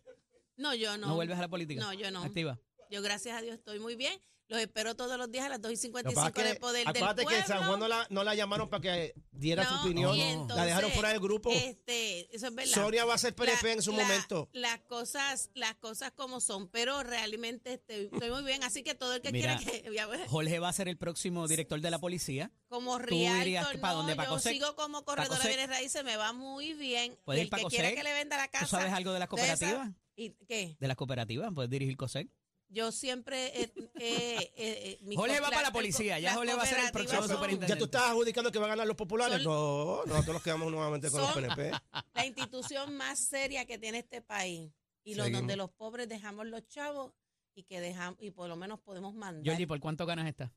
No, 0.56 0.74
yo 0.74 0.96
no. 0.98 1.08
No, 1.08 1.14
vuelves 1.14 1.38
a 1.38 1.42
la 1.42 1.48
política. 1.48 1.80
No, 1.80 1.92
yo 1.92 2.10
no. 2.10 2.22
Activa. 2.22 2.58
Yo, 2.90 3.02
gracias 3.02 3.36
a 3.38 3.40
Dios, 3.40 3.54
estoy 3.56 3.78
muy 3.78 3.94
bien. 3.96 4.20
Los 4.50 4.60
espero 4.60 4.96
todos 4.96 5.16
los 5.16 5.30
días 5.30 5.46
a 5.46 5.48
las 5.48 5.62
2 5.62 5.70
y 5.70 5.74
Lo 5.74 5.76
que 5.78 5.80
55 5.82 6.14
pasa 6.20 6.28
es 6.28 6.34
del 6.44 6.54
que- 6.54 6.60
Poder 6.60 6.78
del 6.80 6.88
acuérdate 6.88 7.22
Pueblo. 7.22 7.40
que 7.40 7.46
San 7.48 7.64
Juan 7.68 7.78
no 7.80 7.86
la, 7.86 8.06
no 8.10 8.24
la 8.24 8.34
llamaron 8.34 8.68
para 8.68 8.80
que 8.82 9.14
diera 9.30 9.64
su 9.64 9.74
No, 9.74 9.80
opinión. 9.82 10.48
la 10.48 10.64
dejaron 10.66 10.90
fuera 10.90 11.10
del 11.10 11.20
grupo. 11.20 11.50
Este, 11.52 12.34
eso 12.34 12.48
es 12.48 12.54
verdad. 12.54 12.74
Sonia 12.74 13.04
va 13.04 13.14
a 13.14 13.18
ser 13.18 13.32
PNP 13.34 13.66
La- 13.68 13.72
en 13.74 13.82
su 13.82 13.92
la- 13.92 14.02
momento. 14.02 14.48
Las 14.52 14.80
cosas, 14.80 15.50
las 15.54 15.76
cosas 15.76 16.10
como 16.10 16.40
son, 16.40 16.68
pero 16.68 17.02
realmente 17.04 17.74
estoy, 17.74 18.10
estoy 18.12 18.30
muy 18.30 18.42
bien. 18.42 18.64
Así 18.64 18.82
que 18.82 18.96
todo 18.96 19.14
el 19.14 19.22
que 19.22 19.30
Mira, 19.30 19.56
quiera 19.56 19.82
que 19.82 19.88
ya 19.94 20.08
Jorge 20.28 20.58
va 20.58 20.68
a 20.68 20.72
ser 20.72 20.88
el 20.88 20.98
próximo 20.98 21.46
director 21.46 21.80
de 21.80 21.90
la 21.92 22.00
policía. 22.00 22.50
como 22.68 22.98
irías 23.00 23.44
Realtor, 23.44 23.80
para 23.80 23.92
no, 23.92 23.98
dónde, 24.00 24.16
pa' 24.16 24.24
yo 24.24 24.30
Cosec? 24.30 24.52
sigo 24.52 24.74
como 24.74 25.04
¿Pa' 25.04 25.14
corredora 25.14 25.44
de 25.44 25.66
raíces, 25.68 26.02
me 26.02 26.16
va 26.16 26.32
muy 26.32 26.74
bien. 26.74 27.16
¿Puedes 27.24 27.44
Y 27.44 27.46
ir 27.46 27.54
el 27.54 27.60
que 27.60 27.66
quiera 27.68 27.92
que 27.92 28.02
le 28.02 28.12
venda 28.14 28.36
la 28.36 28.48
casa. 28.48 28.64
¿Tú 28.64 28.70
sabes 28.72 28.92
algo 28.92 29.12
de 29.12 29.20
las 29.20 29.28
de 29.30 29.36
esa- 29.36 29.56
cooperativas? 29.58 29.90
¿Y 30.16 30.30
qué? 30.46 30.76
De 30.80 30.88
las 30.88 30.96
cooperativas, 30.96 31.50
puedes 31.54 31.70
dirigir 31.70 31.96
COSEC. 31.96 32.28
Yo 32.72 32.92
siempre 32.92 33.46
eh, 33.62 33.72
eh, 33.74 33.92
eh, 33.98 34.50
eh, 34.56 34.98
mi 35.02 35.16
Jorge 35.16 35.40
va 35.40 35.50
para 35.50 35.62
la 35.62 35.72
policía, 35.72 36.20
ya 36.20 36.34
Jorge 36.34 36.54
va 36.54 36.62
a 36.62 36.66
ser 36.66 36.78
el 36.84 36.92
próximo 36.92 37.22
son- 37.22 37.30
superintendente. 37.36 37.74
Ya 37.74 37.78
tú 37.78 37.84
estás 37.86 38.02
adjudicando 38.10 38.52
que 38.52 38.58
van 38.60 38.68
a 38.68 38.72
ganar 38.74 38.86
los 38.86 38.96
populares. 38.96 39.42
Son- 39.42 39.52
no, 39.52 40.04
nosotros 40.06 40.34
nos 40.34 40.42
quedamos 40.42 40.70
nuevamente 40.70 41.10
con 41.10 41.20
los 41.20 41.32
PNP. 41.32 41.72
la 42.14 42.26
institución 42.26 42.96
más 42.96 43.18
seria 43.18 43.66
que 43.66 43.76
tiene 43.78 43.98
este 43.98 44.22
país 44.22 44.70
y 45.02 45.14
lo, 45.16 45.28
donde 45.28 45.56
los 45.56 45.70
pobres 45.70 46.08
dejamos 46.08 46.46
los 46.46 46.64
chavos 46.68 47.12
y 47.56 47.64
que 47.64 47.80
dejamos 47.80 48.16
y 48.22 48.30
por 48.30 48.48
lo 48.48 48.54
menos 48.54 48.78
podemos 48.78 49.14
mandar. 49.14 49.42
Georgie, 49.44 49.66
¿por 49.66 49.80
cuánto 49.80 50.06
ganas 50.06 50.28
esta? 50.28 50.52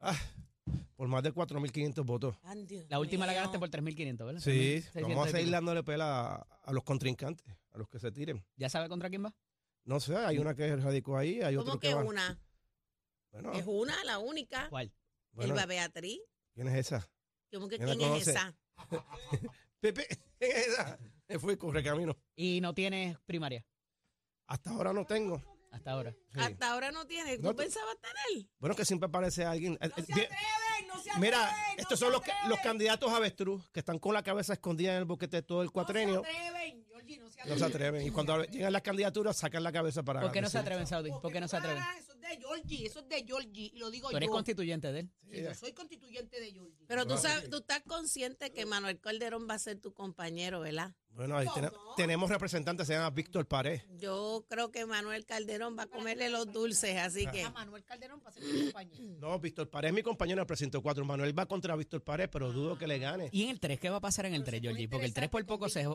Ah, 0.00 0.16
por 0.96 1.06
más 1.08 1.22
de 1.22 1.34
4.500 1.34 2.02
votos. 2.04 2.34
La 2.88 2.98
última 2.98 3.26
la 3.26 3.34
ganaste 3.34 3.58
por 3.58 3.68
3.500, 3.68 4.24
¿verdad? 4.24 4.40
Sí, 4.40 4.82
3.600 4.94 5.02
vamos 5.02 5.28
a 5.28 5.30
seguir 5.30 5.50
dándole 5.50 5.82
pela 5.82 6.34
a, 6.34 6.46
a 6.64 6.72
los 6.72 6.82
contrincantes, 6.82 7.46
a 7.72 7.78
los 7.78 7.88
que 7.90 7.98
se 7.98 8.10
tiren. 8.10 8.42
¿Ya 8.56 8.70
sabe 8.70 8.88
contra 8.88 9.10
quién 9.10 9.24
va? 9.26 9.34
No 9.88 10.00
sé, 10.00 10.14
hay 10.14 10.38
una 10.38 10.54
que 10.54 10.76
radicó 10.76 11.16
ahí, 11.16 11.40
hay 11.40 11.54
¿Cómo 11.56 11.68
otro 11.68 11.80
que 11.80 11.88
que 11.88 11.94
va. 11.94 12.04
una? 12.04 12.38
Bueno, 13.32 13.52
Es 13.54 13.64
una, 13.66 14.04
la 14.04 14.18
única. 14.18 14.68
¿Cuál? 14.68 14.92
bueno, 15.32 15.54
Elba 15.54 15.64
Beatriz. 15.66 16.20
¿quién 16.52 16.68
es 16.68 16.74
esa? 16.74 17.08
¿Cómo 17.50 17.68
que 17.68 17.76
¿Quién 17.78 17.88
la 17.88 17.96
quién 17.96 18.12
es 18.12 18.24
conoce? 18.24 18.30
esa? 18.32 18.56
Pepe, 19.80 20.06
¿quién 20.38 20.50
es 20.56 20.66
esa? 20.68 20.98
Me 21.26 21.38
fui 21.38 21.56
con 21.56 21.72
recamino. 21.72 22.14
Y 22.36 22.60
no 22.60 22.74
tienes 22.74 23.18
primaria 23.24 23.64
Hasta 24.46 24.70
ahora 24.70 24.92
no 24.92 25.06
tengo. 25.06 25.42
hasta 25.72 25.92
ahora. 25.92 26.12
Sí. 26.32 26.38
Hasta 26.40 26.70
ahora 26.72 26.90
no 26.92 27.06
tiene. 27.06 27.36
¿Tú 27.38 27.44
No 27.44 27.54
te- 27.54 27.62
pensabas 27.62 27.96
tener? 28.00 28.46
Bueno, 28.58 28.76
que 28.76 28.84
siempre 28.84 29.08
aparece 29.08 29.44
alguien. 29.46 29.78
eh, 29.80 29.90
eh, 29.96 30.04
bien- 30.14 30.28
Mira, 31.18 31.50
estos 31.78 31.98
son 31.98 32.12
los, 32.12 32.20
que- 32.20 32.32
los 32.48 32.58
candidatos 32.60 33.10
avestruz 33.10 33.70
que 33.70 33.80
están 33.80 33.98
con 33.98 34.12
la 34.14 34.22
cabeza 34.22 34.52
escondida 34.52 34.92
en 34.92 34.98
el 34.98 35.04
boquete 35.06 35.40
todo 35.42 35.62
el 35.62 35.70
cuatrenio. 35.70 36.22
No 37.46 37.56
se 37.58 37.64
atreven. 37.64 38.06
Y 38.06 38.10
cuando 38.10 38.44
llegan 38.44 38.72
las 38.72 38.82
candidaturas, 38.82 39.36
sacan 39.36 39.62
la 39.62 39.72
cabeza 39.72 40.02
para. 40.02 40.20
¿Por 40.20 40.32
qué 40.32 40.40
no 40.40 40.48
se 40.50 40.58
atreven, 40.58 40.86
Saudi? 40.86 41.10
¿Por 41.10 41.32
qué 41.32 41.40
no 41.40 41.48
se 41.48 41.56
atreven? 41.56 41.82
Eso 41.98 42.12
es 42.12 42.20
de 42.20 42.36
Georgie, 42.36 42.86
eso 42.86 43.00
es 43.00 43.08
de 43.08 43.24
Georgie, 43.24 43.70
y 43.74 43.78
lo 43.78 43.90
digo 43.90 44.10
Tú 44.10 44.16
eres 44.16 44.26
yo. 44.28 44.32
constituyente 44.32 44.92
de 44.92 45.00
él. 45.00 45.10
Sí, 45.30 45.42
yo 45.42 45.54
soy 45.54 45.72
constituyente 45.72 46.40
de 46.40 46.52
Georgie. 46.52 46.84
Pero 46.86 47.06
tú 47.06 47.16
sabes, 47.16 47.48
tú 47.48 47.58
estás 47.58 47.82
consciente 47.86 48.50
que 48.50 48.66
Manuel 48.66 49.00
Calderón 49.00 49.46
va 49.48 49.54
a 49.54 49.58
ser 49.58 49.78
tu 49.80 49.92
compañero, 49.94 50.60
¿verdad? 50.60 50.94
Bueno, 51.10 51.36
ahí 51.36 51.48
tene- 51.52 51.70
tenemos 51.96 52.30
representantes, 52.30 52.86
se 52.86 52.92
llama 52.92 53.10
Víctor 53.10 53.46
Pared. 53.48 53.80
Yo 53.98 54.44
creo 54.48 54.70
que 54.70 54.86
Manuel 54.86 55.24
Calderón 55.26 55.76
va 55.76 55.84
a 55.84 55.86
comerle 55.86 56.28
los 56.30 56.52
dulces, 56.52 56.96
así 56.98 57.26
que 57.26 57.42
A 57.42 57.50
Manuel 57.50 57.82
Calderón 57.84 58.20
para 58.20 58.34
ser 58.34 58.44
mi 58.44 58.64
compañero. 58.64 58.98
No, 59.18 59.38
Víctor 59.40 59.68
Pared 59.68 59.88
es 59.88 59.94
mi 59.94 60.02
compañero 60.02 60.36
en 60.38 60.42
el 60.42 60.46
precinto 60.46 60.80
4. 60.82 61.04
Manuel 61.04 61.36
va 61.36 61.46
contra 61.46 61.74
Víctor 61.76 62.02
Pared, 62.04 62.28
pero 62.30 62.52
dudo 62.52 62.78
que 62.78 62.86
le 62.86 62.98
gane. 62.98 63.30
¿Y 63.32 63.44
en 63.44 63.50
el 63.50 63.58
3 63.60 63.80
qué 63.80 63.90
va 63.90 63.96
a 63.96 64.00
pasar 64.00 64.26
en 64.26 64.34
el 64.34 64.44
3, 64.44 64.60
Georgie? 64.62 64.88
Porque 64.88 65.06
el 65.06 65.14
3 65.14 65.28
por 65.28 65.44
poco 65.44 65.68
se... 65.68 65.86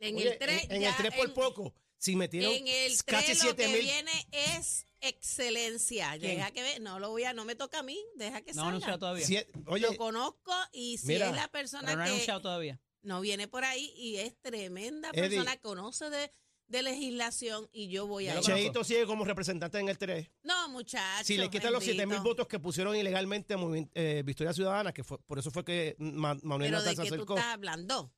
en 0.00 0.16
Oye, 0.16 0.32
el 0.32 0.38
3 0.38 0.64
en, 0.64 0.72
en 0.76 0.82
el 0.84 0.96
3 0.96 1.14
por 1.14 1.34
poco, 1.34 1.74
si 1.98 2.16
metieron 2.16 2.52
En 2.52 2.68
el 2.68 2.92
casi 3.04 3.26
3 3.26 3.38
lo 3.38 3.42
7 3.50 3.62
que 3.62 3.68
mil. 3.72 3.80
viene 3.82 4.28
es 4.32 4.86
excelencia. 5.00 6.10
¿Quién? 6.18 6.36
Deja 6.36 6.50
que 6.50 6.62
ve, 6.62 6.80
no 6.80 6.98
lo 6.98 7.10
voy 7.10 7.24
a, 7.24 7.32
no 7.32 7.44
me 7.44 7.54
toca 7.54 7.80
a 7.80 7.82
mí, 7.82 7.98
deja 8.16 8.40
que 8.42 8.52
No 8.54 8.64
ha 8.64 8.68
anunciado 8.68 8.94
salga. 8.94 8.98
todavía. 8.98 9.26
sie- 9.26 9.46
Oye, 9.66 9.86
Lo 9.86 9.96
conozco 9.96 10.52
y 10.72 10.98
si 10.98 11.06
Mira, 11.08 11.26
es 11.30 11.36
la 11.36 11.48
Pero 11.48 11.52
persona 11.52 11.94
no 11.94 12.02
ha 12.02 12.04
que 12.04 12.10
anunciado 12.10 12.40
todavía. 12.42 12.80
no 13.02 13.20
viene 13.20 13.48
por 13.48 13.64
ahí 13.64 13.92
y 13.96 14.16
es 14.16 14.36
tremenda 14.40 15.10
Eddie. 15.12 15.28
persona, 15.30 15.56
conoce 15.58 16.10
de, 16.10 16.32
de 16.68 16.82
legislación 16.82 17.68
y 17.72 17.88
yo 17.88 18.06
voy 18.06 18.28
a. 18.28 18.40
Cheito 18.40 18.82
sigue 18.84 19.06
como 19.06 19.24
representante 19.24 19.78
en 19.78 19.88
el 19.88 19.98
3. 19.98 20.28
No, 20.42 20.68
muchachos. 20.70 21.26
Si 21.26 21.36
le 21.36 21.48
quitan 21.50 21.72
los 21.72 21.84
7 21.84 22.06
mil 22.06 22.18
votos 22.20 22.46
que 22.48 22.58
pusieron 22.58 22.96
ilegalmente 22.96 23.54
a 23.54 23.58
eh, 23.94 24.22
Victoria 24.24 24.52
Ciudadana, 24.52 24.92
que 24.92 25.04
fue, 25.04 25.18
por 25.24 25.38
eso 25.38 25.50
fue 25.50 25.64
que 25.64 25.94
Ma- 25.98 26.36
Manuel 26.42 26.70
Pero 26.70 26.82
de 26.82 26.90
Natal 26.90 26.96
se 26.96 27.02
qué 27.02 27.08
tú 27.10 27.14
acercó. 27.14 27.36
estás 27.36 27.52
hablando. 27.54 28.12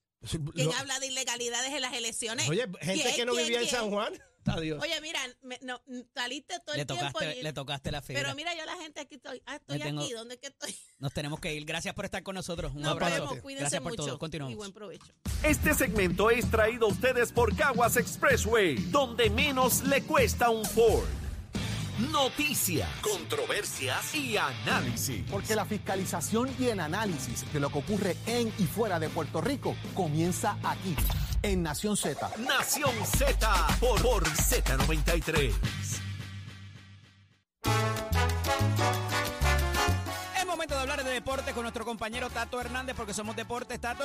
¿Quién 0.54 0.66
Lo- 0.66 0.74
habla 0.74 0.98
de 1.00 1.06
ilegalidades 1.06 1.72
en 1.72 1.80
las 1.80 1.92
elecciones? 1.94 2.48
Oye, 2.48 2.62
gente 2.80 3.02
¿Quién, 3.04 3.14
que 3.16 3.24
no 3.26 3.32
quién, 3.32 3.44
vivía 3.46 3.60
en? 3.62 3.68
San 3.68 3.90
Juan. 3.90 4.12
Adiós. 4.46 4.82
Oye, 4.82 4.98
mira, 5.02 5.20
me- 5.42 5.58
no, 5.60 5.78
saliste 6.14 6.58
todo 6.64 6.74
Le 6.74 6.80
el 6.82 6.86
tiempo. 6.86 7.18
y- 7.22 7.42
le 7.42 7.52
tocaste 7.52 7.92
la 7.92 8.00
fibra. 8.00 8.22
pero 8.22 8.34
mira, 8.34 8.54
yo 8.56 8.64
la 8.64 8.76
gente 8.78 9.00
aquí 9.00 9.16
estoy. 9.16 9.42
Ah, 9.44 9.56
estoy 9.56 9.78
tengo- 9.78 10.00
aquí. 10.00 10.12
¿Dónde 10.12 10.34
es 10.36 10.40
que 10.40 10.46
estoy? 10.46 10.74
Nos 10.98 11.12
tenemos 11.12 11.38
que 11.38 11.52
ir. 11.54 11.64
Gracias 11.66 11.94
por 11.94 12.06
estar 12.06 12.22
con 12.22 12.34
nosotros. 12.34 12.72
Un 12.74 12.80
Nos 12.82 12.92
abrazo. 12.92 13.14
vemos. 13.26 13.40
Cuídense 13.40 13.62
Gracias 13.64 13.82
por 13.82 13.92
mucho. 13.92 14.06
todo. 14.06 14.18
Continuamos. 14.18 14.52
Y 14.54 14.56
buen 14.56 14.72
provecho. 14.72 15.12
Este 15.42 15.74
segmento 15.74 16.30
es 16.30 16.50
traído 16.50 16.86
a 16.86 16.90
ustedes 16.90 17.30
por 17.30 17.54
Caguas 17.54 17.96
Expressway, 17.98 18.76
donde 18.90 19.28
menos 19.28 19.82
le 19.84 20.02
cuesta 20.02 20.48
un 20.48 20.64
Ford. 20.64 21.06
Noticias, 21.98 22.88
controversias 23.00 24.14
y 24.14 24.36
análisis. 24.36 25.28
Porque 25.28 25.56
la 25.56 25.64
fiscalización 25.64 26.48
y 26.56 26.66
el 26.66 26.78
análisis 26.78 27.52
de 27.52 27.58
lo 27.58 27.70
que 27.70 27.78
ocurre 27.80 28.16
en 28.26 28.52
y 28.56 28.66
fuera 28.66 29.00
de 29.00 29.08
Puerto 29.08 29.40
Rico 29.40 29.74
comienza 29.94 30.56
aquí, 30.62 30.94
en 31.42 31.64
Nación 31.64 31.96
Z. 31.96 32.30
Nación 32.38 32.92
Z 33.04 33.66
por, 33.80 34.00
por 34.00 34.24
Z93. 34.28 35.52
Es 40.36 40.46
momento 40.46 40.76
de 40.76 40.80
hablar 40.80 41.02
de 41.02 41.10
deporte 41.10 41.52
con 41.52 41.62
nuestro 41.62 41.84
compañero 41.84 42.30
Tato 42.30 42.60
Hernández 42.60 42.94
porque 42.96 43.12
somos 43.12 43.34
deportes. 43.34 43.80
Tato. 43.80 44.04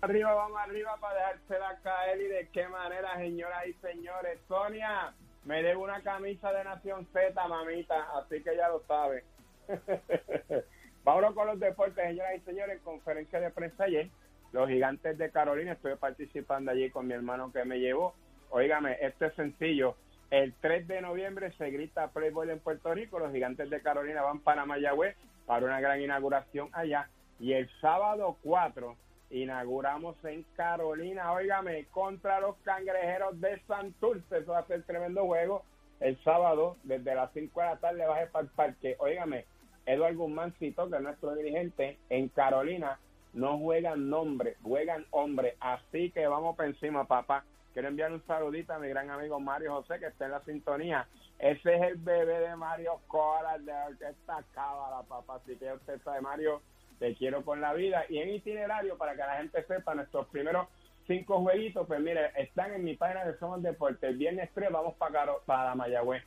Arriba, 0.00 0.32
vamos 0.32 0.60
arriba 0.60 0.96
para 1.00 1.32
dejársela 1.32 1.76
caer 1.82 2.20
y 2.20 2.28
de 2.28 2.48
qué 2.52 2.68
manera, 2.68 3.16
señoras 3.16 3.66
y 3.66 3.72
señores. 3.84 4.38
Sonia, 4.46 5.12
me 5.46 5.62
debo 5.62 5.84
una 5.84 6.02
camisa 6.02 6.52
de 6.52 6.64
Nación 6.64 7.06
Z, 7.12 7.48
mamita, 7.48 8.08
así 8.18 8.42
que 8.42 8.56
ya 8.56 8.68
lo 8.68 8.82
sabe. 8.86 9.22
Vámonos 11.04 11.34
con 11.34 11.46
los 11.46 11.60
deportes, 11.60 12.04
señoras 12.04 12.34
y 12.36 12.40
señores. 12.40 12.80
Conferencia 12.82 13.38
de 13.38 13.50
prensa 13.50 13.84
ayer. 13.84 14.10
Los 14.52 14.68
gigantes 14.68 15.16
de 15.18 15.30
Carolina, 15.30 15.72
estoy 15.72 15.94
participando 15.94 16.72
allí 16.72 16.90
con 16.90 17.06
mi 17.06 17.14
hermano 17.14 17.52
que 17.52 17.64
me 17.64 17.78
llevó. 17.78 18.14
Óigame, 18.50 18.96
esto 19.00 19.26
es 19.26 19.34
sencillo. 19.34 19.96
El 20.30 20.52
3 20.54 20.88
de 20.88 21.00
noviembre 21.00 21.52
se 21.52 21.70
grita 21.70 22.08
Playboy 22.08 22.50
en 22.50 22.58
Puerto 22.58 22.92
Rico. 22.92 23.20
Los 23.20 23.32
gigantes 23.32 23.70
de 23.70 23.80
Carolina 23.80 24.22
van 24.22 24.40
para 24.40 24.66
Mayagüez 24.66 25.16
para 25.46 25.64
una 25.64 25.80
gran 25.80 26.00
inauguración 26.00 26.70
allá. 26.72 27.08
Y 27.38 27.52
el 27.52 27.70
sábado 27.80 28.36
4 28.42 28.96
inauguramos 29.30 30.16
en 30.24 30.44
Carolina, 30.56 31.32
óigame, 31.32 31.86
contra 31.86 32.40
los 32.40 32.56
cangrejeros 32.58 33.40
de 33.40 33.60
Santurce. 33.66 34.38
Eso 34.38 34.52
va 34.52 34.60
a 34.60 34.66
ser 34.66 34.82
tremendo 34.84 35.24
juego. 35.26 35.62
El 36.00 36.22
sábado, 36.22 36.76
desde 36.82 37.14
las 37.14 37.32
5 37.32 37.60
de 37.60 37.66
la 37.66 37.76
tarde, 37.76 38.06
baje 38.06 38.26
para 38.26 38.44
el 38.44 38.50
parque. 38.50 38.96
Óigame, 38.98 39.46
Eduardo 39.86 40.18
Guzmáncito, 40.18 40.90
que 40.90 40.96
es 40.96 41.02
nuestro 41.02 41.34
dirigente, 41.34 41.98
en 42.10 42.28
Carolina 42.28 42.98
no 43.36 43.58
juegan 43.58 44.08
nombre, 44.08 44.56
juegan 44.62 45.06
hombre. 45.10 45.56
Así 45.60 46.10
que 46.10 46.26
vamos 46.26 46.56
para 46.56 46.70
encima, 46.70 47.06
papá, 47.06 47.44
quiero 47.72 47.88
enviar 47.88 48.10
un 48.10 48.26
saludito 48.26 48.72
a 48.72 48.78
mi 48.78 48.88
gran 48.88 49.10
amigo 49.10 49.38
Mario 49.38 49.74
José, 49.74 49.98
que 50.00 50.06
está 50.06 50.24
en 50.24 50.30
la 50.32 50.40
sintonía. 50.40 51.06
Ese 51.38 51.74
es 51.74 51.82
el 51.82 51.96
bebé 51.96 52.40
de 52.40 52.56
Mario 52.56 53.00
Cola, 53.06 53.58
de 53.58 53.66
la 53.66 53.86
Orquesta 53.86 54.42
Cábala, 54.54 55.02
papá. 55.02 55.36
Así 55.36 55.54
que 55.56 55.70
usted 55.70 56.00
sabe, 56.02 56.22
Mario, 56.22 56.62
te 56.98 57.14
quiero 57.14 57.44
con 57.44 57.60
la 57.60 57.72
vida. 57.74 58.04
Y 58.08 58.18
en 58.18 58.30
itinerario, 58.30 58.96
para 58.96 59.12
que 59.12 59.18
la 59.18 59.36
gente 59.38 59.64
sepa, 59.64 59.94
nuestros 59.94 60.26
primeros 60.28 60.68
cinco 61.06 61.40
jueguitos, 61.40 61.86
pues 61.86 62.00
mire, 62.00 62.30
están 62.36 62.72
en 62.72 62.84
mi 62.84 62.96
página 62.96 63.24
de 63.24 63.38
Somos 63.38 63.62
Deportes. 63.62 64.02
El 64.02 64.16
viernes 64.16 64.50
3 64.54 64.70
vamos 64.70 64.94
para, 64.94 65.26
para 65.44 65.74
Mayagüez. 65.74 66.22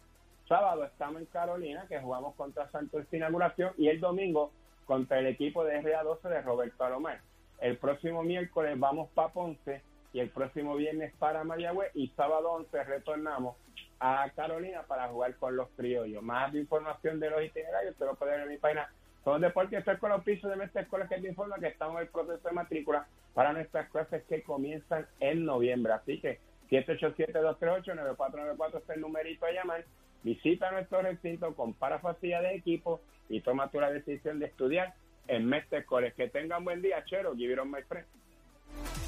Sábado 0.47 0.85
estamos 0.85 1.21
en 1.21 1.27
Carolina, 1.27 1.85
que 1.87 1.99
jugamos 1.99 2.35
contra 2.35 2.69
Santos 2.71 3.05
en 3.11 3.17
inauguración. 3.17 3.73
Y 3.77 3.87
el 3.87 3.99
domingo 3.99 4.51
contra 4.85 5.19
el 5.19 5.27
equipo 5.27 5.63
de 5.63 5.81
RA12 5.81 6.21
de 6.29 6.41
Roberto 6.41 6.83
Alomar. 6.83 7.21
El 7.59 7.77
próximo 7.77 8.23
miércoles 8.23 8.79
vamos 8.79 9.09
para 9.13 9.29
Ponce 9.29 9.83
y 10.13 10.19
el 10.19 10.29
próximo 10.29 10.75
viernes 10.75 11.13
para 11.19 11.43
Mayagüez 11.43 11.91
y 11.93 12.07
sábado 12.09 12.51
11 12.53 12.83
retornamos 12.85 13.57
a 13.99 14.29
Carolina 14.35 14.83
para 14.87 15.09
jugar 15.09 15.35
con 15.35 15.55
los 15.55 15.69
criollos. 15.75 16.23
Más 16.23 16.55
información 16.55 17.19
de 17.19 17.29
los 17.29 17.43
itinerarios 17.43 17.93
usted 17.93 18.05
lo 18.05 18.15
puede 18.15 18.31
ver 18.31 18.41
en 18.41 18.49
mi 18.49 18.57
página 18.57 18.89
son 19.23 19.41
Deportes, 19.41 19.83
con 19.99 20.11
los 20.11 20.23
pisos 20.23 20.49
de 20.49 20.57
nuestra 20.57 20.81
escuela 20.81 21.07
que 21.07 21.19
te 21.19 21.27
informa 21.27 21.59
que 21.59 21.67
estamos 21.67 21.97
en 21.97 22.03
el 22.03 22.07
proceso 22.07 22.47
de 22.47 22.53
matrícula 22.53 23.07
para 23.33 23.53
nuestras 23.53 23.89
clases 23.89 24.23
que 24.25 24.43
comienzan 24.43 25.07
en 25.19 25.45
noviembre. 25.45 25.93
Así 25.93 26.19
que 26.19 26.39
787-238-9494 26.69 28.83
es 28.83 28.89
el 28.89 29.01
numerito 29.01 29.45
a 29.45 29.51
llamar. 29.51 29.85
Visita 30.23 30.71
nuestro 30.71 31.01
recinto, 31.01 31.53
compara 31.55 31.99
facilidad 31.99 32.41
de 32.41 32.55
equipo 32.55 33.01
y 33.29 33.41
toma 33.41 33.69
tu 33.69 33.79
la 33.79 33.91
decisión 33.91 34.39
de 34.39 34.47
estudiar 34.47 34.93
en 35.27 35.45
Mestre 35.45 35.85
College. 35.85 36.15
Que 36.15 36.29
tengan 36.29 36.63
buen 36.63 36.81
día, 36.81 37.03
Chero. 37.05 37.35
Give 37.35 37.53
it 37.53 37.59
on 37.59 37.71
my 37.71 37.81
friend. 37.83 38.05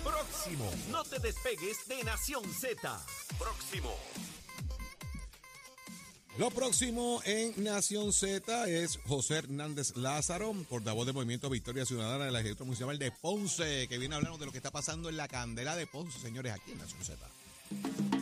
Próximo. 0.04 0.65
No 0.89 1.04
te 1.04 1.19
despegues 1.19 1.88
de 1.88 2.04
Nación 2.04 2.43
Z. 2.45 2.82
Próximo. 3.38 3.91
Lo 6.37 6.49
próximo 6.49 7.21
en 7.25 7.61
Nación 7.61 8.13
Z 8.13 8.67
es 8.69 8.99
José 9.05 9.39
Hernández 9.39 9.97
Lázaro, 9.97 10.53
portavoz 10.69 11.05
del 11.05 11.13
Movimiento 11.13 11.49
Victoria 11.49 11.85
Ciudadana 11.85 12.25
de 12.25 12.31
la 12.31 12.39
Ejecutiva 12.39 12.65
Municipal 12.65 12.97
de 12.97 13.11
Ponce, 13.11 13.87
que 13.89 13.97
viene 13.97 14.15
a 14.15 14.17
hablarnos 14.17 14.39
de 14.39 14.45
lo 14.45 14.51
que 14.53 14.59
está 14.59 14.71
pasando 14.71 15.09
en 15.09 15.17
la 15.17 15.27
candela 15.27 15.75
de 15.75 15.87
Ponce, 15.87 16.19
señores, 16.19 16.53
aquí 16.53 16.71
en 16.71 16.77
Nación 16.77 17.03
Z. 17.03 18.20